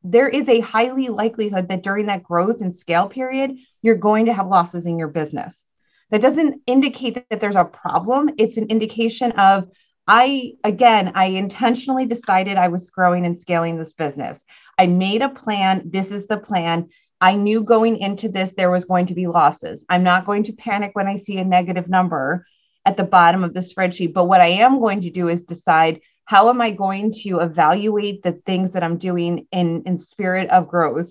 there 0.04 0.30
is 0.30 0.48
a 0.48 0.60
highly 0.60 1.08
likelihood 1.08 1.70
that 1.70 1.84
during 1.84 2.06
that 2.08 2.24
growth 2.24 2.62
and 2.62 2.74
scale 2.74 3.10
period, 3.10 3.58
you're 3.82 3.96
going 3.96 4.25
to 4.25 4.34
have 4.34 4.48
losses 4.48 4.86
in 4.86 4.98
your 4.98 5.08
business. 5.08 5.63
That 6.12 6.22
doesn't 6.22 6.62
indicate 6.68 7.27
that 7.30 7.42
there's 7.42 7.56
a 7.56 7.66
problem. 7.66 8.30
It's 8.38 8.58
an 8.58 8.68
indication 8.68 9.34
of, 9.34 9.70
I, 10.08 10.54
again, 10.63 11.12
I 11.16 11.25
intentionally 11.25 12.06
decided 12.06 12.58
I 12.58 12.70
was 12.70 12.89
growing 12.89 13.25
and 13.25 13.38
scaling 13.38 13.77
this 13.77 13.94
business. 13.94 14.46
I 14.77 14.88
made 14.88 15.22
a 15.22 15.30
plan. 15.30 15.84
This 15.86 16.12
is 16.12 16.27
the 16.27 16.38
plan. 16.38 16.89
I 17.20 17.36
knew 17.36 17.63
going 17.63 17.98
into 17.98 18.30
this 18.30 18.51
there 18.51 18.72
was 18.72 18.86
going 18.86 19.08
to 19.08 19.16
be 19.16 19.27
losses. 19.27 19.84
I'm 19.89 20.04
not 20.04 20.25
going 20.25 20.44
to 20.44 20.54
panic 20.54 20.92
when 20.94 21.08
I 21.08 21.16
see 21.16 21.39
a 21.39 21.44
negative 21.44 21.89
number 21.89 22.46
at 22.86 22.96
the 22.96 23.04
bottom 23.04 23.44
of 23.44 23.54
the 23.54 23.60
spreadsheet. 23.60 24.13
But 24.13 24.25
what 24.25 24.39
I 24.39 24.48
am 24.48 24.80
going 24.80 25.01
to 25.01 25.10
do 25.10 25.27
is 25.27 25.44
decide 25.44 26.00
how 26.27 26.50
am 26.50 26.60
I 26.60 26.72
going 26.72 27.12
to 27.24 27.39
evaluate 27.39 28.22
the 28.22 28.34
things 28.34 28.74
that 28.74 28.84
I'm 28.84 28.98
doing 28.98 29.48
in, 29.53 29.84
in 29.86 29.98
spirit 29.98 30.50
of 30.50 30.67
growth 30.67 31.10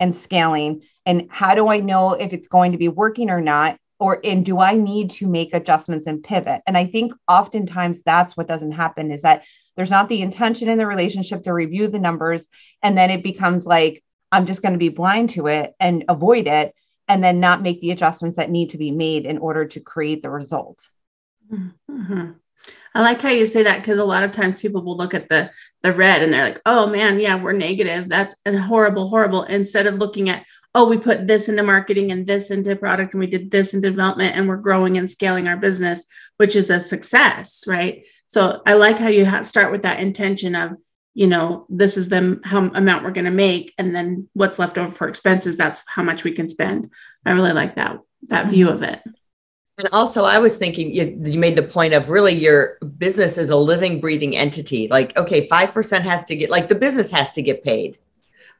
and 0.00 0.12
scaling? 0.12 0.82
And 1.06 1.28
how 1.30 1.54
do 1.54 1.68
I 1.68 1.78
know 1.78 2.14
if 2.14 2.32
it's 2.32 2.48
going 2.48 2.72
to 2.72 2.78
be 2.78 2.88
working 2.88 3.30
or 3.30 3.40
not? 3.40 3.78
Or 4.00 4.20
and 4.24 4.44
do 4.44 4.58
I 4.58 4.74
need 4.74 5.10
to 5.10 5.28
make 5.28 5.54
adjustments 5.54 6.08
and 6.08 6.22
pivot? 6.22 6.62
And 6.66 6.76
I 6.76 6.86
think 6.86 7.12
oftentimes 7.28 8.02
that's 8.02 8.36
what 8.36 8.48
doesn't 8.48 8.72
happen 8.72 9.12
is 9.12 9.22
that 9.22 9.44
there's 9.76 9.90
not 9.90 10.08
the 10.08 10.20
intention 10.20 10.68
in 10.68 10.78
the 10.78 10.86
relationship 10.86 11.44
to 11.44 11.52
review 11.52 11.86
the 11.86 12.00
numbers. 12.00 12.48
And 12.82 12.98
then 12.98 13.10
it 13.10 13.22
becomes 13.22 13.66
like, 13.66 14.02
I'm 14.32 14.46
just 14.46 14.62
going 14.62 14.72
to 14.72 14.78
be 14.78 14.88
blind 14.88 15.30
to 15.30 15.46
it 15.46 15.74
and 15.78 16.04
avoid 16.08 16.48
it 16.48 16.74
and 17.06 17.22
then 17.22 17.38
not 17.38 17.62
make 17.62 17.80
the 17.80 17.92
adjustments 17.92 18.36
that 18.36 18.50
need 18.50 18.70
to 18.70 18.78
be 18.78 18.90
made 18.90 19.26
in 19.26 19.38
order 19.38 19.66
to 19.66 19.80
create 19.80 20.22
the 20.22 20.30
result. 20.30 20.88
Mm-hmm. 21.52 22.32
I 22.94 23.02
like 23.02 23.20
how 23.20 23.28
you 23.28 23.44
say 23.44 23.64
that 23.64 23.82
because 23.82 23.98
a 23.98 24.04
lot 24.04 24.22
of 24.22 24.32
times 24.32 24.56
people 24.56 24.82
will 24.82 24.96
look 24.96 25.12
at 25.12 25.28
the 25.28 25.50
the 25.82 25.92
red 25.92 26.22
and 26.22 26.32
they're 26.32 26.44
like, 26.44 26.62
"Oh 26.64 26.86
man, 26.86 27.20
yeah, 27.20 27.40
we're 27.40 27.52
negative. 27.52 28.08
That's 28.08 28.34
a 28.46 28.56
horrible, 28.56 29.08
horrible." 29.08 29.42
Instead 29.42 29.86
of 29.86 29.98
looking 29.98 30.30
at, 30.30 30.44
"Oh, 30.74 30.88
we 30.88 30.96
put 30.96 31.26
this 31.26 31.48
into 31.48 31.62
marketing 31.62 32.10
and 32.10 32.26
this 32.26 32.50
into 32.50 32.74
product 32.74 33.12
and 33.12 33.20
we 33.20 33.26
did 33.26 33.50
this 33.50 33.74
into 33.74 33.90
development 33.90 34.34
and 34.34 34.48
we're 34.48 34.56
growing 34.56 34.96
and 34.96 35.10
scaling 35.10 35.46
our 35.46 35.58
business, 35.58 36.04
which 36.38 36.56
is 36.56 36.70
a 36.70 36.80
success, 36.80 37.64
right?" 37.66 38.04
So 38.28 38.62
I 38.66 38.74
like 38.74 38.98
how 38.98 39.08
you 39.08 39.26
ha- 39.26 39.42
start 39.42 39.72
with 39.72 39.82
that 39.82 40.00
intention 40.00 40.54
of, 40.54 40.72
you 41.14 41.26
know, 41.26 41.66
this 41.68 41.96
is 41.96 42.08
the 42.08 42.40
how 42.44 42.60
amount 42.60 43.04
we're 43.04 43.10
going 43.10 43.26
to 43.26 43.30
make, 43.30 43.74
and 43.76 43.94
then 43.94 44.28
what's 44.32 44.58
left 44.58 44.78
over 44.78 44.90
for 44.90 45.08
expenses. 45.08 45.56
That's 45.56 45.82
how 45.86 46.02
much 46.02 46.24
we 46.24 46.32
can 46.32 46.48
spend. 46.48 46.90
I 47.26 47.32
really 47.32 47.52
like 47.52 47.76
that 47.76 47.98
that 48.28 48.48
view 48.48 48.68
of 48.70 48.82
it. 48.82 49.00
And 49.78 49.88
also, 49.92 50.24
I 50.24 50.38
was 50.38 50.56
thinking 50.56 50.94
you, 50.94 51.20
you, 51.22 51.38
made 51.38 51.54
the 51.54 51.62
point 51.62 51.92
of 51.92 52.08
really 52.08 52.32
your 52.32 52.78
business 52.96 53.36
is 53.36 53.50
a 53.50 53.56
living, 53.56 54.00
breathing 54.00 54.34
entity. 54.34 54.88
Like, 54.88 55.14
okay, 55.18 55.46
5% 55.46 56.00
has 56.00 56.24
to 56.24 56.36
get, 56.36 56.48
like, 56.48 56.68
the 56.68 56.74
business 56.74 57.10
has 57.10 57.30
to 57.32 57.42
get 57.42 57.62
paid. 57.62 57.98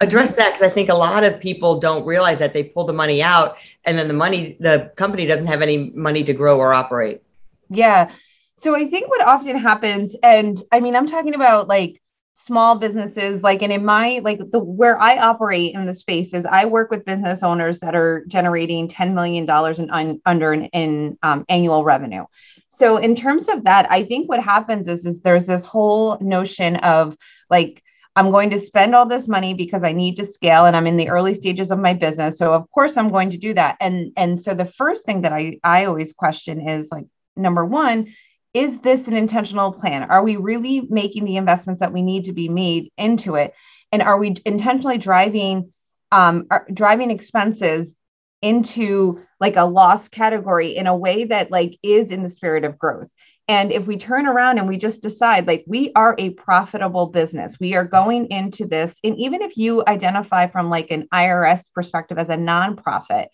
Address 0.02 0.32
mm-hmm. 0.32 0.40
that 0.40 0.52
because 0.52 0.70
I 0.70 0.74
think 0.74 0.90
a 0.90 0.94
lot 0.94 1.24
of 1.24 1.40
people 1.40 1.80
don't 1.80 2.04
realize 2.04 2.38
that 2.40 2.52
they 2.52 2.64
pull 2.64 2.84
the 2.84 2.92
money 2.92 3.22
out 3.22 3.56
and 3.84 3.96
then 3.96 4.08
the 4.08 4.14
money, 4.14 4.58
the 4.60 4.92
company 4.96 5.24
doesn't 5.24 5.46
have 5.46 5.62
any 5.62 5.90
money 5.90 6.22
to 6.22 6.34
grow 6.34 6.58
or 6.58 6.74
operate. 6.74 7.22
Yeah. 7.70 8.10
So 8.56 8.76
I 8.76 8.86
think 8.86 9.08
what 9.08 9.26
often 9.26 9.56
happens, 9.56 10.14
and 10.22 10.62
I 10.70 10.80
mean, 10.80 10.94
I'm 10.94 11.06
talking 11.06 11.34
about 11.34 11.66
like 11.66 12.02
small 12.38 12.78
businesses 12.78 13.42
like 13.42 13.62
and 13.62 13.72
in 13.72 13.82
my 13.82 14.20
like 14.22 14.38
the 14.50 14.58
where 14.58 15.00
i 15.00 15.16
operate 15.16 15.74
in 15.74 15.86
the 15.86 15.94
space 15.94 16.34
is 16.34 16.44
i 16.44 16.66
work 16.66 16.90
with 16.90 17.02
business 17.06 17.42
owners 17.42 17.78
that 17.78 17.94
are 17.96 18.26
generating 18.28 18.86
10 18.88 19.14
million 19.14 19.46
dollars 19.46 19.78
in 19.78 19.88
un, 19.90 20.20
under 20.26 20.52
in, 20.52 20.66
in 20.66 21.18
um, 21.22 21.46
annual 21.48 21.82
revenue. 21.82 22.26
So 22.68 22.98
in 22.98 23.16
terms 23.16 23.48
of 23.48 23.64
that 23.64 23.90
i 23.90 24.04
think 24.04 24.28
what 24.28 24.42
happens 24.42 24.86
is 24.86 25.06
is 25.06 25.20
there's 25.20 25.46
this 25.46 25.64
whole 25.64 26.18
notion 26.20 26.76
of 26.76 27.16
like 27.48 27.82
i'm 28.16 28.30
going 28.30 28.50
to 28.50 28.58
spend 28.58 28.94
all 28.94 29.06
this 29.06 29.26
money 29.26 29.54
because 29.54 29.82
i 29.82 29.92
need 29.92 30.16
to 30.16 30.24
scale 30.26 30.66
and 30.66 30.76
i'm 30.76 30.86
in 30.86 30.98
the 30.98 31.08
early 31.08 31.32
stages 31.32 31.70
of 31.70 31.78
my 31.78 31.94
business. 31.94 32.36
So 32.36 32.52
of 32.52 32.70
course 32.70 32.98
i'm 32.98 33.08
going 33.08 33.30
to 33.30 33.38
do 33.38 33.54
that. 33.54 33.78
And 33.80 34.12
and 34.14 34.38
so 34.38 34.52
the 34.52 34.66
first 34.66 35.06
thing 35.06 35.22
that 35.22 35.32
i 35.32 35.58
i 35.64 35.86
always 35.86 36.12
question 36.12 36.68
is 36.68 36.90
like 36.92 37.06
number 37.34 37.64
one 37.64 38.08
is 38.56 38.78
this 38.78 39.06
an 39.06 39.14
intentional 39.14 39.70
plan? 39.70 40.04
Are 40.04 40.24
we 40.24 40.36
really 40.36 40.80
making 40.88 41.26
the 41.26 41.36
investments 41.36 41.80
that 41.80 41.92
we 41.92 42.00
need 42.00 42.24
to 42.24 42.32
be 42.32 42.48
made 42.48 42.90
into 42.96 43.34
it? 43.34 43.52
And 43.92 44.00
are 44.00 44.18
we 44.18 44.34
intentionally 44.46 44.96
driving 44.96 45.74
um, 46.10 46.46
driving 46.72 47.10
expenses 47.10 47.94
into 48.40 49.20
like 49.40 49.56
a 49.56 49.66
loss 49.66 50.08
category 50.08 50.74
in 50.74 50.86
a 50.86 50.96
way 50.96 51.24
that 51.24 51.50
like 51.50 51.78
is 51.82 52.10
in 52.10 52.22
the 52.22 52.30
spirit 52.30 52.64
of 52.64 52.78
growth? 52.78 53.08
And 53.46 53.72
if 53.72 53.86
we 53.86 53.98
turn 53.98 54.26
around 54.26 54.56
and 54.56 54.66
we 54.66 54.78
just 54.78 55.02
decide 55.02 55.46
like 55.46 55.64
we 55.66 55.92
are 55.94 56.14
a 56.16 56.30
profitable 56.30 57.08
business, 57.08 57.60
we 57.60 57.74
are 57.74 57.84
going 57.84 58.30
into 58.30 58.66
this, 58.66 58.98
and 59.04 59.18
even 59.18 59.42
if 59.42 59.58
you 59.58 59.84
identify 59.86 60.46
from 60.46 60.70
like 60.70 60.90
an 60.90 61.08
IRS 61.12 61.62
perspective 61.74 62.16
as 62.16 62.30
a 62.30 62.36
nonprofit, 62.36 63.26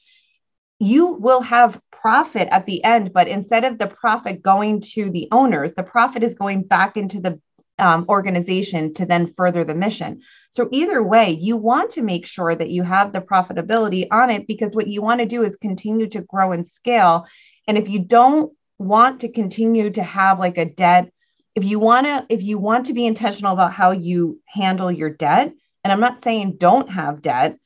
you 0.81 1.12
will 1.12 1.43
have 1.43 1.81
profit 2.03 2.49
at 2.51 2.67
the 2.67 2.83
end, 2.83 3.13
but 3.13 3.29
instead 3.29 3.65
of 3.65 3.79
the 3.79 3.87
profit 3.87 4.43
going 4.43 4.81
to 4.81 5.11
the 5.11 5.29
owners, 5.31 5.73
the 5.73 5.85
profit 5.85 6.25
is 6.25 6.35
going 6.35 6.65
back 6.65 6.97
into 6.97 7.21
the 7.21 7.41
um, 7.79 8.05
organization 8.09 8.93
to 8.95 9.07
then 9.07 9.33
further 9.35 9.65
the 9.65 9.75
mission. 9.75 10.21
So, 10.51 10.69
either 10.71 11.03
way, 11.03 11.31
you 11.31 11.57
want 11.57 11.93
to 11.93 12.03
make 12.03 12.27
sure 12.27 12.55
that 12.55 12.71
you 12.71 12.83
have 12.83 13.13
the 13.13 13.21
profitability 13.21 14.07
on 14.11 14.31
it 14.31 14.47
because 14.47 14.75
what 14.75 14.89
you 14.89 15.01
want 15.01 15.21
to 15.21 15.27
do 15.27 15.43
is 15.43 15.57
continue 15.57 16.09
to 16.09 16.21
grow 16.21 16.53
and 16.53 16.67
scale. 16.67 17.27
And 17.67 17.79
if 17.79 17.89
you 17.89 18.01
don't 18.01 18.53
want 18.79 19.21
to 19.21 19.31
continue 19.31 19.91
to 19.91 20.03
have 20.03 20.39
like 20.39 20.59
a 20.59 20.67
debt, 20.67 21.11
if 21.55 21.65
you 21.65 21.79
want 21.79 22.07
to, 22.07 22.27
if 22.29 22.43
you 22.43 22.59
want 22.59 22.87
to 22.87 22.95
be 22.95 23.07
intentional 23.07 23.53
about 23.53 23.73
how 23.73 23.93
you 23.93 24.41
handle 24.47 24.91
your 24.91 25.11
debt, 25.11 25.53
and 25.85 25.93
I'm 25.93 26.01
not 26.01 26.23
saying 26.23 26.57
don't 26.59 26.91
have 26.91 27.23
debt, 27.23 27.59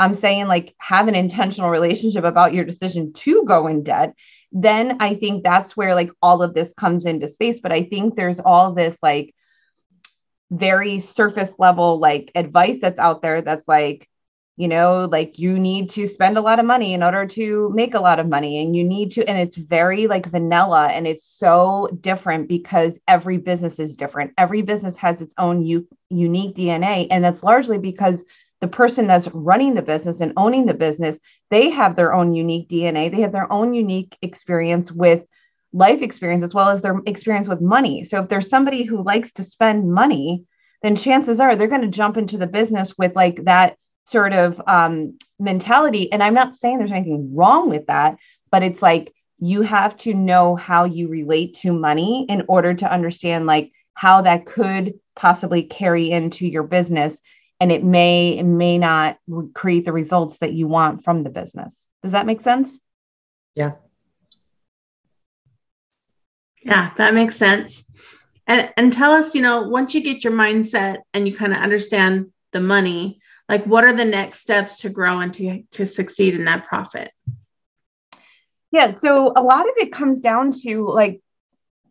I'm 0.00 0.14
saying 0.14 0.46
like 0.46 0.74
have 0.78 1.08
an 1.08 1.14
intentional 1.14 1.70
relationship 1.70 2.24
about 2.24 2.54
your 2.54 2.64
decision 2.64 3.12
to 3.14 3.44
go 3.44 3.66
in 3.66 3.82
debt, 3.82 4.14
then 4.52 4.98
I 5.00 5.14
think 5.14 5.42
that's 5.42 5.76
where 5.76 5.94
like 5.94 6.10
all 6.22 6.42
of 6.42 6.54
this 6.54 6.72
comes 6.72 7.04
into 7.04 7.28
space. 7.28 7.60
But 7.60 7.72
I 7.72 7.84
think 7.84 8.14
there's 8.14 8.40
all 8.40 8.72
this 8.72 8.98
like 9.02 9.34
very 10.50 10.98
surface 10.98 11.56
level 11.58 11.98
like 11.98 12.30
advice 12.34 12.80
that's 12.80 12.98
out 12.98 13.22
there 13.22 13.42
that's 13.42 13.66
like, 13.66 14.08
you 14.56 14.68
know, 14.68 15.08
like 15.10 15.40
you 15.40 15.58
need 15.58 15.90
to 15.90 16.06
spend 16.06 16.38
a 16.38 16.40
lot 16.40 16.60
of 16.60 16.66
money 16.66 16.94
in 16.94 17.02
order 17.02 17.26
to 17.26 17.70
make 17.74 17.94
a 17.94 18.00
lot 18.00 18.20
of 18.20 18.28
money. 18.28 18.62
And 18.62 18.76
you 18.76 18.84
need 18.84 19.10
to, 19.12 19.28
and 19.28 19.36
it's 19.36 19.56
very 19.56 20.06
like 20.06 20.26
vanilla 20.26 20.88
and 20.88 21.08
it's 21.08 21.26
so 21.26 21.88
different 22.00 22.48
because 22.48 23.00
every 23.08 23.38
business 23.38 23.80
is 23.80 23.96
different. 23.96 24.32
Every 24.38 24.62
business 24.62 24.96
has 24.98 25.20
its 25.20 25.34
own 25.38 25.64
u- 25.64 25.88
unique 26.08 26.54
DNA. 26.54 27.08
And 27.10 27.24
that's 27.24 27.42
largely 27.42 27.78
because 27.78 28.24
the 28.64 28.68
person 28.68 29.06
that's 29.06 29.28
running 29.28 29.74
the 29.74 29.82
business 29.82 30.22
and 30.22 30.32
owning 30.38 30.64
the 30.64 30.72
business, 30.72 31.18
they 31.50 31.68
have 31.68 31.96
their 31.96 32.14
own 32.14 32.34
unique 32.34 32.66
DNA. 32.66 33.10
They 33.10 33.20
have 33.20 33.32
their 33.32 33.52
own 33.52 33.74
unique 33.74 34.16
experience 34.22 34.90
with 34.90 35.22
life 35.74 36.00
experience 36.00 36.42
as 36.42 36.54
well 36.54 36.70
as 36.70 36.80
their 36.80 36.98
experience 37.04 37.46
with 37.46 37.60
money. 37.60 38.04
So 38.04 38.22
if 38.22 38.30
there's 38.30 38.48
somebody 38.48 38.84
who 38.84 39.04
likes 39.04 39.32
to 39.32 39.44
spend 39.44 39.92
money, 39.92 40.46
then 40.82 40.96
chances 40.96 41.40
are 41.40 41.56
they're 41.56 41.68
going 41.68 41.82
to 41.82 41.88
jump 41.88 42.16
into 42.16 42.38
the 42.38 42.46
business 42.46 42.96
with 42.96 43.14
like 43.14 43.44
that 43.44 43.76
sort 44.06 44.32
of 44.32 44.58
um, 44.66 45.18
mentality. 45.38 46.10
And 46.10 46.22
I'm 46.22 46.32
not 46.32 46.56
saying 46.56 46.78
there's 46.78 46.90
anything 46.90 47.36
wrong 47.36 47.68
with 47.68 47.88
that, 47.88 48.16
but 48.50 48.62
it's 48.62 48.80
like 48.80 49.12
you 49.40 49.60
have 49.60 49.94
to 49.98 50.14
know 50.14 50.56
how 50.56 50.84
you 50.84 51.08
relate 51.08 51.52
to 51.56 51.74
money 51.74 52.24
in 52.30 52.44
order 52.48 52.72
to 52.72 52.90
understand 52.90 53.44
like 53.44 53.72
how 53.92 54.22
that 54.22 54.46
could 54.46 54.94
possibly 55.14 55.64
carry 55.64 56.10
into 56.10 56.46
your 56.46 56.62
business 56.62 57.20
and 57.60 57.70
it 57.70 57.84
may 57.84 58.38
it 58.38 58.44
may 58.44 58.78
not 58.78 59.18
create 59.52 59.84
the 59.84 59.92
results 59.92 60.38
that 60.38 60.52
you 60.52 60.66
want 60.66 61.04
from 61.04 61.22
the 61.22 61.30
business. 61.30 61.86
Does 62.02 62.12
that 62.12 62.26
make 62.26 62.40
sense? 62.40 62.78
Yeah. 63.54 63.72
Yeah 66.62 66.90
that 66.96 67.14
makes 67.14 67.36
sense. 67.36 67.84
And 68.46 68.70
and 68.76 68.92
tell 68.92 69.12
us 69.12 69.34
you 69.34 69.42
know 69.42 69.62
once 69.62 69.94
you 69.94 70.02
get 70.02 70.24
your 70.24 70.32
mindset 70.32 70.98
and 71.12 71.26
you 71.26 71.34
kind 71.34 71.52
of 71.52 71.60
understand 71.60 72.32
the 72.52 72.60
money 72.60 73.20
like 73.48 73.64
what 73.66 73.84
are 73.84 73.92
the 73.92 74.04
next 74.04 74.40
steps 74.40 74.80
to 74.80 74.88
grow 74.88 75.20
and 75.20 75.32
to, 75.34 75.62
to 75.72 75.86
succeed 75.86 76.34
in 76.34 76.44
that 76.46 76.64
profit? 76.64 77.10
Yeah 78.72 78.90
so 78.90 79.32
a 79.36 79.42
lot 79.42 79.68
of 79.68 79.74
it 79.76 79.92
comes 79.92 80.20
down 80.20 80.50
to 80.62 80.86
like 80.86 81.20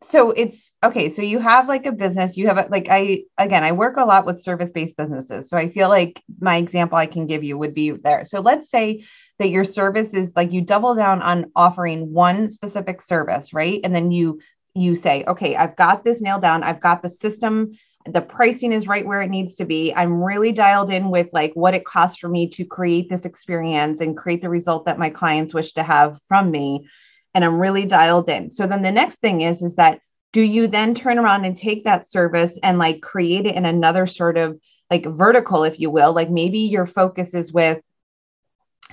so 0.03 0.31
it's 0.31 0.71
okay 0.83 1.09
so 1.09 1.21
you 1.21 1.39
have 1.39 1.67
like 1.67 1.85
a 1.85 1.91
business 1.91 2.37
you 2.37 2.47
have 2.47 2.57
a, 2.57 2.67
like 2.69 2.87
i 2.89 3.23
again 3.37 3.63
i 3.63 3.71
work 3.71 3.97
a 3.97 4.05
lot 4.05 4.25
with 4.25 4.41
service 4.41 4.71
based 4.71 4.97
businesses 4.97 5.49
so 5.49 5.57
i 5.57 5.69
feel 5.69 5.89
like 5.89 6.21
my 6.39 6.57
example 6.57 6.97
i 6.97 7.05
can 7.05 7.25
give 7.25 7.43
you 7.43 7.57
would 7.57 7.73
be 7.73 7.91
there. 7.91 8.23
So 8.23 8.39
let's 8.39 8.69
say 8.69 9.03
that 9.39 9.49
your 9.49 9.63
service 9.63 10.13
is 10.13 10.33
like 10.35 10.51
you 10.51 10.61
double 10.61 10.95
down 10.95 11.21
on 11.21 11.51
offering 11.55 12.13
one 12.13 12.49
specific 12.49 13.01
service 13.01 13.53
right? 13.53 13.79
And 13.83 13.95
then 13.95 14.11
you 14.11 14.39
you 14.75 14.95
say 14.95 15.23
okay 15.27 15.55
i've 15.55 15.75
got 15.75 16.03
this 16.03 16.21
nailed 16.21 16.41
down. 16.41 16.63
I've 16.63 16.81
got 16.81 17.01
the 17.01 17.09
system. 17.09 17.71
The 18.05 18.21
pricing 18.21 18.73
is 18.73 18.87
right 18.87 19.05
where 19.05 19.21
it 19.21 19.29
needs 19.29 19.55
to 19.55 19.65
be. 19.65 19.93
I'm 19.95 20.21
really 20.21 20.51
dialed 20.51 20.91
in 20.91 21.09
with 21.09 21.29
like 21.31 21.53
what 21.53 21.73
it 21.73 21.85
costs 21.85 22.19
for 22.19 22.27
me 22.27 22.49
to 22.49 22.65
create 22.65 23.09
this 23.09 23.23
experience 23.23 24.01
and 24.01 24.17
create 24.17 24.41
the 24.41 24.49
result 24.49 24.85
that 24.85 24.99
my 24.99 25.09
clients 25.09 25.53
wish 25.53 25.73
to 25.73 25.83
have 25.83 26.19
from 26.27 26.51
me 26.51 26.85
and 27.33 27.43
I'm 27.43 27.59
really 27.59 27.85
dialed 27.85 28.29
in. 28.29 28.49
So 28.51 28.67
then 28.67 28.81
the 28.81 28.91
next 28.91 29.15
thing 29.15 29.41
is 29.41 29.61
is 29.61 29.75
that 29.75 29.99
do 30.31 30.41
you 30.41 30.67
then 30.67 30.95
turn 30.95 31.19
around 31.19 31.45
and 31.45 31.55
take 31.55 31.83
that 31.83 32.07
service 32.07 32.57
and 32.61 32.79
like 32.79 33.01
create 33.01 33.45
it 33.45 33.55
in 33.55 33.65
another 33.65 34.07
sort 34.07 34.37
of 34.37 34.59
like 34.89 35.05
vertical 35.05 35.63
if 35.63 35.79
you 35.79 35.89
will, 35.89 36.13
like 36.13 36.29
maybe 36.29 36.59
your 36.59 36.85
focus 36.85 37.33
is 37.33 37.53
with 37.53 37.81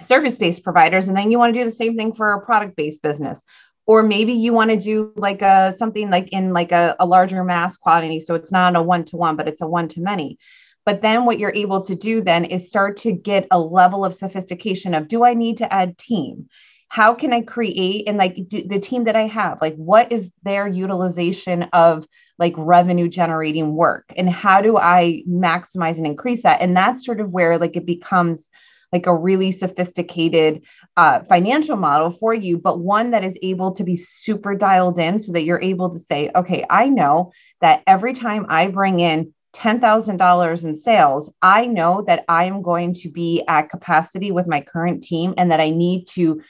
service 0.02 0.36
based 0.36 0.62
providers 0.62 1.08
and 1.08 1.16
then 1.16 1.30
you 1.30 1.38
want 1.38 1.52
to 1.52 1.58
do 1.58 1.68
the 1.68 1.76
same 1.76 1.96
thing 1.96 2.12
for 2.12 2.32
a 2.32 2.44
product 2.44 2.76
based 2.76 3.02
business. 3.02 3.42
Or 3.86 4.02
maybe 4.02 4.34
you 4.34 4.52
want 4.52 4.70
to 4.70 4.76
do 4.76 5.12
like 5.16 5.42
a 5.42 5.74
something 5.76 6.10
like 6.10 6.28
in 6.28 6.52
like 6.52 6.72
a, 6.72 6.94
a 7.00 7.06
larger 7.06 7.42
mass 7.42 7.76
quantity 7.76 8.20
so 8.20 8.34
it's 8.34 8.52
not 8.52 8.76
a 8.76 8.82
one 8.82 9.04
to 9.06 9.16
one 9.16 9.36
but 9.36 9.48
it's 9.48 9.62
a 9.62 9.66
one 9.66 9.88
to 9.88 10.00
many 10.00 10.38
but 10.84 11.02
then 11.02 11.24
what 11.24 11.38
you're 11.38 11.52
able 11.52 11.82
to 11.82 11.94
do 11.94 12.22
then 12.22 12.44
is 12.44 12.68
start 12.68 12.96
to 12.98 13.12
get 13.12 13.46
a 13.50 13.60
level 13.60 14.04
of 14.04 14.14
sophistication 14.14 14.94
of 14.94 15.08
do 15.08 15.24
i 15.24 15.34
need 15.34 15.56
to 15.56 15.72
add 15.72 15.98
team 15.98 16.48
how 16.90 17.14
can 17.14 17.32
i 17.32 17.40
create 17.40 18.06
and 18.06 18.18
like 18.18 18.36
do, 18.48 18.62
the 18.62 18.78
team 18.78 19.04
that 19.04 19.16
i 19.16 19.26
have 19.26 19.58
like 19.62 19.74
what 19.76 20.12
is 20.12 20.30
their 20.44 20.68
utilization 20.68 21.62
of 21.72 22.06
like 22.40 22.54
revenue 22.56 23.06
generating 23.06 23.76
work? 23.76 24.12
And 24.16 24.28
how 24.28 24.62
do 24.62 24.76
i 24.78 25.22
maximize 25.28 25.98
and 25.98 26.06
increase 26.06 26.42
that? 26.42 26.62
And 26.62 26.76
that's 26.76 27.04
sort 27.04 27.20
of 27.20 27.30
where 27.30 27.58
like 27.58 27.76
it 27.76 27.86
becomes 27.86 28.48
like 28.92 29.06
a 29.06 29.14
really 29.14 29.52
sophisticated 29.52 30.64
uh, 30.96 31.20
financial 31.28 31.76
model 31.76 32.10
for 32.10 32.34
you, 32.34 32.58
but 32.58 32.80
one 32.80 33.12
that 33.12 33.22
is 33.22 33.38
able 33.40 33.70
to 33.72 33.84
be 33.84 33.94
super 33.94 34.56
dialed 34.56 34.98
in 34.98 35.16
so 35.16 35.30
that 35.32 35.44
you're 35.44 35.60
able 35.60 35.90
to 35.90 35.98
say, 36.00 36.28
okay, 36.34 36.66
I 36.68 36.88
know 36.88 37.30
that 37.60 37.84
every 37.86 38.14
time 38.14 38.46
I 38.48 38.66
bring 38.66 38.98
in 38.98 39.32
$10,000 39.54 40.64
in 40.64 40.74
sales, 40.74 41.32
I 41.40 41.66
know 41.66 42.02
that 42.08 42.24
I 42.28 42.46
am 42.46 42.62
going 42.62 42.94
to 42.94 43.10
be 43.10 43.44
at 43.46 43.70
capacity 43.70 44.32
with 44.32 44.48
my 44.48 44.60
current 44.60 45.04
team 45.04 45.34
and 45.36 45.52
that 45.52 45.60
I 45.60 45.70
need 45.70 46.06
to 46.14 46.40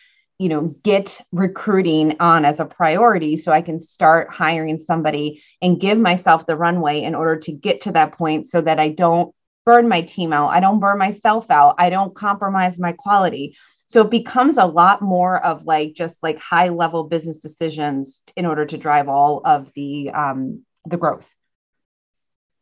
you 0.40 0.48
know 0.48 0.74
get 0.82 1.20
recruiting 1.32 2.16
on 2.18 2.44
as 2.44 2.60
a 2.60 2.64
priority 2.64 3.36
so 3.36 3.52
i 3.52 3.60
can 3.60 3.78
start 3.78 4.30
hiring 4.30 4.78
somebody 4.78 5.42
and 5.60 5.80
give 5.80 5.98
myself 5.98 6.46
the 6.46 6.56
runway 6.56 7.02
in 7.02 7.14
order 7.14 7.36
to 7.36 7.52
get 7.52 7.82
to 7.82 7.92
that 7.92 8.12
point 8.12 8.46
so 8.46 8.60
that 8.60 8.80
i 8.80 8.88
don't 8.88 9.34
burn 9.64 9.88
my 9.88 10.02
team 10.02 10.32
out. 10.32 10.48
I 10.48 10.60
don't 10.60 10.80
burn 10.80 10.98
myself 10.98 11.50
out. 11.50 11.76
I 11.78 11.90
don't 11.90 12.14
compromise 12.14 12.78
my 12.78 12.92
quality. 12.92 13.56
So 13.86 14.02
it 14.02 14.10
becomes 14.10 14.58
a 14.58 14.64
lot 14.64 15.02
more 15.02 15.44
of 15.44 15.64
like 15.64 15.94
just 15.94 16.22
like 16.22 16.38
high 16.38 16.68
level 16.68 17.04
business 17.04 17.40
decisions 17.40 18.22
in 18.36 18.46
order 18.46 18.64
to 18.66 18.78
drive 18.78 19.08
all 19.08 19.42
of 19.44 19.72
the 19.74 20.10
um 20.10 20.62
the 20.86 20.96
growth 20.96 21.32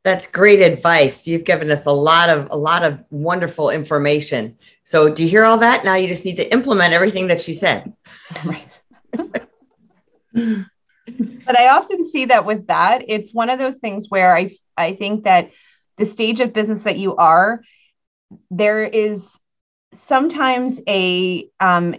That's 0.09 0.27
great 0.27 0.63
advice. 0.63 1.27
You've 1.29 1.45
given 1.45 1.71
us 1.71 1.85
a 1.85 1.93
lot 1.93 2.31
of 2.31 2.49
a 2.51 2.57
lot 2.57 2.83
of 2.83 3.05
wonderful 3.11 3.69
information. 3.69 4.57
So 4.83 5.13
do 5.13 5.23
you 5.23 5.29
hear 5.29 5.45
all 5.45 5.59
that? 5.59 5.85
Now 5.85 5.97
you 5.97 6.09
just 6.09 6.25
need 6.25 6.37
to 6.37 6.51
implement 6.51 6.95
everything 6.95 7.27
that 7.27 7.43
she 7.43 7.53
said. 7.53 7.93
Right. 8.43 8.67
but 10.33 11.59
I 11.61 11.69
often 11.69 12.07
see 12.07 12.25
that 12.25 12.47
with 12.47 12.69
that, 12.69 13.05
it's 13.07 13.35
one 13.35 13.51
of 13.51 13.59
those 13.59 13.77
things 13.77 14.07
where 14.09 14.35
I 14.35 14.57
I 14.79 14.95
think 14.95 15.25
that 15.25 15.51
the 15.99 16.07
stage 16.07 16.41
of 16.41 16.55
business 16.55 16.85
that 16.85 16.97
you 16.97 17.15
are, 17.17 17.61
there 18.51 18.85
is 18.85 19.39
sometimes 19.93 20.81
a 20.89 21.51
um 21.61 21.97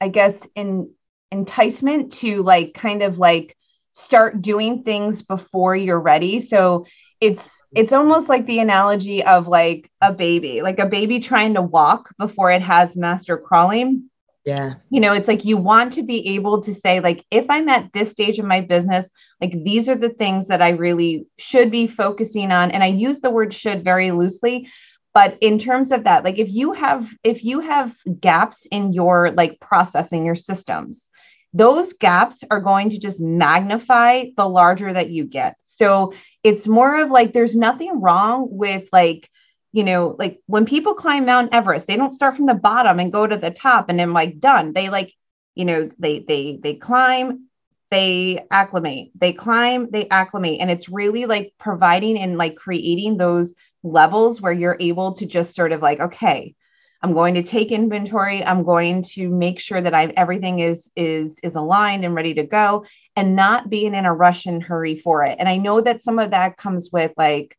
I 0.00 0.08
guess 0.08 0.44
in 0.56 0.90
enticement 1.30 2.14
to 2.14 2.42
like 2.42 2.74
kind 2.74 3.04
of 3.04 3.20
like 3.20 3.56
start 3.94 4.42
doing 4.42 4.82
things 4.82 5.22
before 5.22 5.74
you're 5.74 6.00
ready. 6.00 6.40
So 6.40 6.84
it's 7.20 7.64
it's 7.74 7.92
almost 7.92 8.28
like 8.28 8.44
the 8.46 8.58
analogy 8.58 9.24
of 9.24 9.48
like 9.48 9.90
a 10.02 10.12
baby, 10.12 10.60
like 10.60 10.78
a 10.78 10.86
baby 10.86 11.20
trying 11.20 11.54
to 11.54 11.62
walk 11.62 12.10
before 12.18 12.50
it 12.50 12.60
has 12.60 12.96
master 12.96 13.38
crawling. 13.38 14.10
Yeah. 14.44 14.74
You 14.90 15.00
know, 15.00 15.14
it's 15.14 15.28
like 15.28 15.46
you 15.46 15.56
want 15.56 15.94
to 15.94 16.02
be 16.02 16.34
able 16.34 16.60
to 16.62 16.74
say 16.74 17.00
like 17.00 17.24
if 17.30 17.46
I'm 17.48 17.68
at 17.70 17.92
this 17.94 18.10
stage 18.10 18.38
of 18.38 18.44
my 18.44 18.60
business, 18.60 19.08
like 19.40 19.52
these 19.64 19.88
are 19.88 19.94
the 19.94 20.10
things 20.10 20.48
that 20.48 20.60
I 20.60 20.70
really 20.70 21.26
should 21.38 21.70
be 21.70 21.86
focusing 21.86 22.52
on 22.52 22.70
and 22.72 22.82
I 22.82 22.88
use 22.88 23.20
the 23.20 23.30
word 23.30 23.54
should 23.54 23.84
very 23.84 24.10
loosely 24.10 24.68
but 25.14 25.38
in 25.40 25.58
terms 25.58 25.92
of 25.92 26.04
that 26.04 26.24
like 26.24 26.38
if 26.38 26.50
you 26.50 26.72
have 26.72 27.08
if 27.22 27.44
you 27.44 27.60
have 27.60 27.96
gaps 28.20 28.66
in 28.66 28.92
your 28.92 29.30
like 29.30 29.58
processing 29.60 30.26
your 30.26 30.34
systems 30.34 31.08
those 31.54 31.92
gaps 31.92 32.42
are 32.50 32.60
going 32.60 32.90
to 32.90 32.98
just 32.98 33.20
magnify 33.20 34.26
the 34.36 34.46
larger 34.46 34.92
that 34.92 35.10
you 35.10 35.24
get. 35.24 35.56
So 35.62 36.12
it's 36.42 36.66
more 36.66 37.00
of 37.00 37.10
like 37.10 37.32
there's 37.32 37.54
nothing 37.54 38.00
wrong 38.00 38.48
with 38.50 38.88
like, 38.92 39.30
you 39.70 39.84
know, 39.84 40.16
like 40.18 40.40
when 40.46 40.66
people 40.66 40.94
climb 40.94 41.26
Mount 41.26 41.54
Everest, 41.54 41.86
they 41.86 41.96
don't 41.96 42.10
start 42.10 42.34
from 42.34 42.46
the 42.46 42.54
bottom 42.54 42.98
and 42.98 43.12
go 43.12 43.24
to 43.26 43.36
the 43.36 43.52
top 43.52 43.88
and 43.88 43.98
then 43.98 44.12
like 44.12 44.40
done. 44.40 44.72
They 44.72 44.88
like, 44.88 45.14
you 45.54 45.64
know, 45.64 45.90
they 45.96 46.24
they 46.26 46.58
they 46.60 46.74
climb, 46.74 47.48
they 47.90 48.44
acclimate, 48.50 49.12
they 49.14 49.32
climb, 49.32 49.90
they 49.92 50.08
acclimate. 50.08 50.58
And 50.60 50.72
it's 50.72 50.88
really 50.88 51.26
like 51.26 51.54
providing 51.58 52.18
and 52.18 52.36
like 52.36 52.56
creating 52.56 53.16
those 53.16 53.54
levels 53.84 54.40
where 54.40 54.52
you're 54.52 54.76
able 54.80 55.14
to 55.14 55.26
just 55.26 55.54
sort 55.54 55.70
of 55.70 55.82
like, 55.82 56.00
okay, 56.00 56.56
I'm 57.04 57.12
going 57.12 57.34
to 57.34 57.42
take 57.42 57.70
inventory. 57.70 58.42
I'm 58.42 58.62
going 58.62 59.02
to 59.02 59.28
make 59.28 59.60
sure 59.60 59.78
that 59.78 59.92
I've 59.92 60.12
everything 60.16 60.60
is 60.60 60.90
is 60.96 61.38
is 61.42 61.54
aligned 61.54 62.02
and 62.02 62.14
ready 62.14 62.32
to 62.32 62.44
go 62.44 62.86
and 63.14 63.36
not 63.36 63.68
being 63.68 63.94
in 63.94 64.06
a 64.06 64.14
rush 64.14 64.46
and 64.46 64.62
hurry 64.62 64.96
for 64.96 65.22
it. 65.22 65.36
And 65.38 65.46
I 65.46 65.58
know 65.58 65.82
that 65.82 66.00
some 66.00 66.18
of 66.18 66.30
that 66.30 66.56
comes 66.56 66.88
with 66.90 67.12
like 67.18 67.58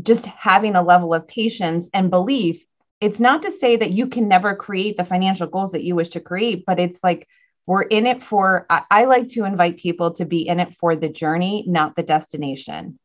just 0.00 0.24
having 0.24 0.76
a 0.76 0.84
level 0.84 1.12
of 1.12 1.26
patience 1.26 1.90
and 1.92 2.10
belief. 2.10 2.64
It's 3.00 3.18
not 3.18 3.42
to 3.42 3.50
say 3.50 3.78
that 3.78 3.90
you 3.90 4.06
can 4.06 4.28
never 4.28 4.54
create 4.54 4.96
the 4.96 5.04
financial 5.04 5.48
goals 5.48 5.72
that 5.72 5.82
you 5.82 5.96
wish 5.96 6.10
to 6.10 6.20
create, 6.20 6.62
but 6.64 6.78
it's 6.78 7.02
like 7.02 7.26
we're 7.66 7.82
in 7.82 8.06
it 8.06 8.22
for 8.22 8.66
I, 8.70 8.84
I 8.88 9.04
like 9.06 9.30
to 9.30 9.44
invite 9.46 9.78
people 9.78 10.14
to 10.14 10.26
be 10.26 10.46
in 10.46 10.60
it 10.60 10.74
for 10.74 10.94
the 10.94 11.08
journey, 11.08 11.64
not 11.66 11.96
the 11.96 12.04
destination. 12.04 13.00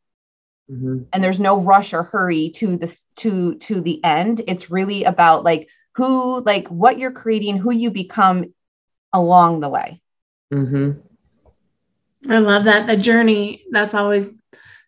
Mm-hmm. 0.71 1.03
And 1.13 1.23
there's 1.23 1.39
no 1.39 1.59
rush 1.59 1.93
or 1.93 2.03
hurry 2.03 2.51
to 2.55 2.77
this 2.77 3.03
to 3.17 3.55
to 3.55 3.81
the 3.81 4.03
end. 4.03 4.41
It's 4.47 4.69
really 4.69 5.05
about 5.05 5.43
like 5.43 5.69
who 5.95 6.41
like 6.41 6.67
what 6.67 6.99
you're 6.99 7.11
creating, 7.11 7.57
who 7.57 7.71
you 7.71 7.89
become 7.89 8.53
along 9.13 9.61
the 9.61 9.69
way. 9.69 10.01
Mm-hmm. 10.53 10.99
I 12.31 12.39
love 12.39 12.65
that. 12.65 12.87
The 12.87 12.97
journey, 12.97 13.63
that's 13.71 13.93
always 13.93 14.29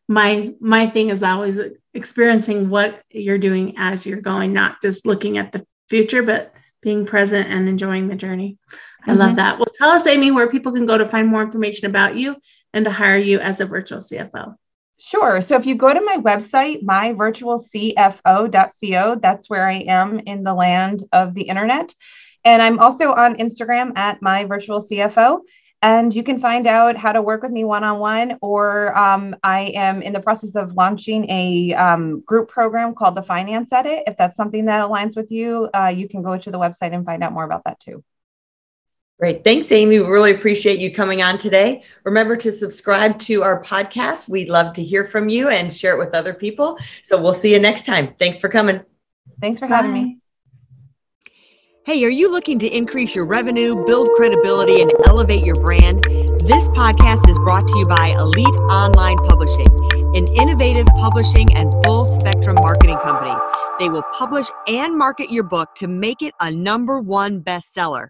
my 0.08 0.54
my 0.60 0.88
thing 0.88 1.10
is 1.10 1.24
always 1.24 1.60
experiencing 1.94 2.70
what 2.70 3.02
you're 3.10 3.38
doing 3.38 3.76
as 3.78 4.06
you're 4.06 4.22
going, 4.22 4.52
not 4.52 4.82
just 4.82 5.06
looking 5.06 5.38
at 5.38 5.52
the 5.52 5.66
future, 5.90 6.24
but 6.24 6.54
being 6.82 7.06
present 7.06 7.50
and 7.50 7.68
enjoying 7.68 8.08
the 8.08 8.16
journey. 8.16 8.58
I 9.04 9.12
mm-hmm. 9.12 9.20
love 9.20 9.36
that. 9.38 9.60
Well, 9.60 9.68
tell 9.74 9.90
us, 9.90 10.06
Amy, 10.08 10.32
where 10.32 10.50
people 10.50 10.72
can 10.72 10.86
go 10.86 10.98
to 10.98 11.06
find 11.06 11.28
more 11.28 11.42
information 11.42 11.88
about 11.88 12.16
you 12.16 12.36
and 12.74 12.86
to 12.86 12.92
hire 12.92 13.18
you 13.18 13.40
as 13.40 13.62
a 13.62 13.66
virtual 13.66 14.00
CFO. 14.00 14.56
Sure. 15.00 15.40
So 15.40 15.56
if 15.56 15.66
you 15.66 15.76
go 15.76 15.94
to 15.94 16.02
my 16.02 16.18
website, 16.18 16.84
myvirtualcfo.co, 16.84 19.20
that's 19.22 19.50
where 19.50 19.66
I 19.66 19.86
am 19.88 20.20
in 20.20 20.44
the 20.44 20.54
land 20.54 21.04
of 21.14 21.34
the 21.34 21.44
internet. 21.44 21.96
And 22.44 22.62
I'm 22.62 22.80
also 22.80 23.14
on 23.14 23.36
Instagram 23.36 23.98
at 23.98 24.20
myvirtualcfo. 24.20 25.40
And 25.82 26.14
you 26.14 26.24
can 26.24 26.42
find 26.42 26.68
out 26.68 26.98
how 26.98 27.14
to 27.14 27.22
work 27.22 27.42
with 27.42 27.54
me 27.54 27.64
one 27.64 27.86
on 27.86 28.00
one, 28.00 28.38
or 28.42 28.94
um, 28.98 29.34
I 29.44 29.72
am 29.76 30.02
in 30.02 30.12
the 30.12 30.20
process 30.20 30.54
of 30.56 30.74
launching 30.74 31.26
a 31.30 31.74
um, 31.74 32.20
group 32.26 32.50
program 32.50 32.94
called 32.94 33.16
the 33.16 33.24
Finance 33.24 33.72
Edit. 33.72 34.04
If 34.06 34.18
that's 34.18 34.36
something 34.36 34.66
that 34.66 34.82
aligns 34.82 35.16
with 35.16 35.32
you, 35.32 35.70
uh, 35.74 35.94
you 35.96 36.10
can 36.10 36.22
go 36.22 36.38
to 36.38 36.52
the 36.52 36.60
website 36.60 36.94
and 36.94 37.06
find 37.06 37.24
out 37.24 37.32
more 37.32 37.46
about 37.46 37.64
that 37.64 37.80
too. 37.80 38.04
Great. 39.20 39.44
Thanks, 39.44 39.70
Amy. 39.74 40.00
We 40.00 40.06
really 40.06 40.34
appreciate 40.34 40.80
you 40.80 40.94
coming 40.94 41.22
on 41.22 41.38
today. 41.38 41.84
Remember 42.06 42.38
to 42.38 42.54
subscribe 42.54 43.20
to 43.20 43.44
our 43.44 43.62
podcast. 43.62 44.30
We'd 44.30 44.48
love 44.48 44.72
to 44.76 44.84
hear 44.84 45.04
from 45.04 45.28
you 45.28 45.50
and 45.50 45.74
share 45.74 45.94
it 45.94 46.00
with 46.00 46.16
other 46.16 46.34
people. 46.34 46.78
So 47.04 47.22
we'll 47.22 47.34
see 47.34 47.52
you 47.54 47.60
next 47.60 47.86
time. 47.86 48.16
Thanks 48.18 48.40
for 48.40 48.48
coming. 48.48 48.82
Thanks 49.42 49.60
for 49.60 49.68
Bye. 49.68 49.76
having 49.76 49.94
me. 49.94 50.20
Hey, 51.86 52.04
are 52.06 52.10
you 52.10 52.32
looking 52.32 52.60
to 52.60 52.68
increase 52.68 53.14
your 53.14 53.26
revenue, 53.26 53.84
build 53.86 54.10
credibility, 54.16 54.82
and 54.82 54.94
elevate 55.06 55.44
your 55.44 55.56
brand? 55.56 56.04
This 56.46 56.68
podcast 56.70 57.28
is 57.30 57.38
brought 57.40 57.68
to 57.68 57.78
you 57.78 57.86
by 57.86 58.16
Elite 58.18 58.48
Online 58.70 59.18
Publishing, 59.18 59.68
an 60.16 60.26
innovative 60.36 60.88
publishing 60.98 61.54
and 61.56 61.74
full 61.84 62.06
spectrum 62.20 62.56
marketing 62.56 62.98
company. 63.00 63.36
They 63.80 63.90
will 63.90 64.04
publish 64.14 64.48
and 64.68 64.98
market 64.98 65.32
your 65.32 65.44
book 65.44 65.70
to 65.76 65.88
make 65.88 66.22
it 66.22 66.34
a 66.40 66.52
number 66.52 67.00
one 67.00 67.42
bestseller. 67.42 68.10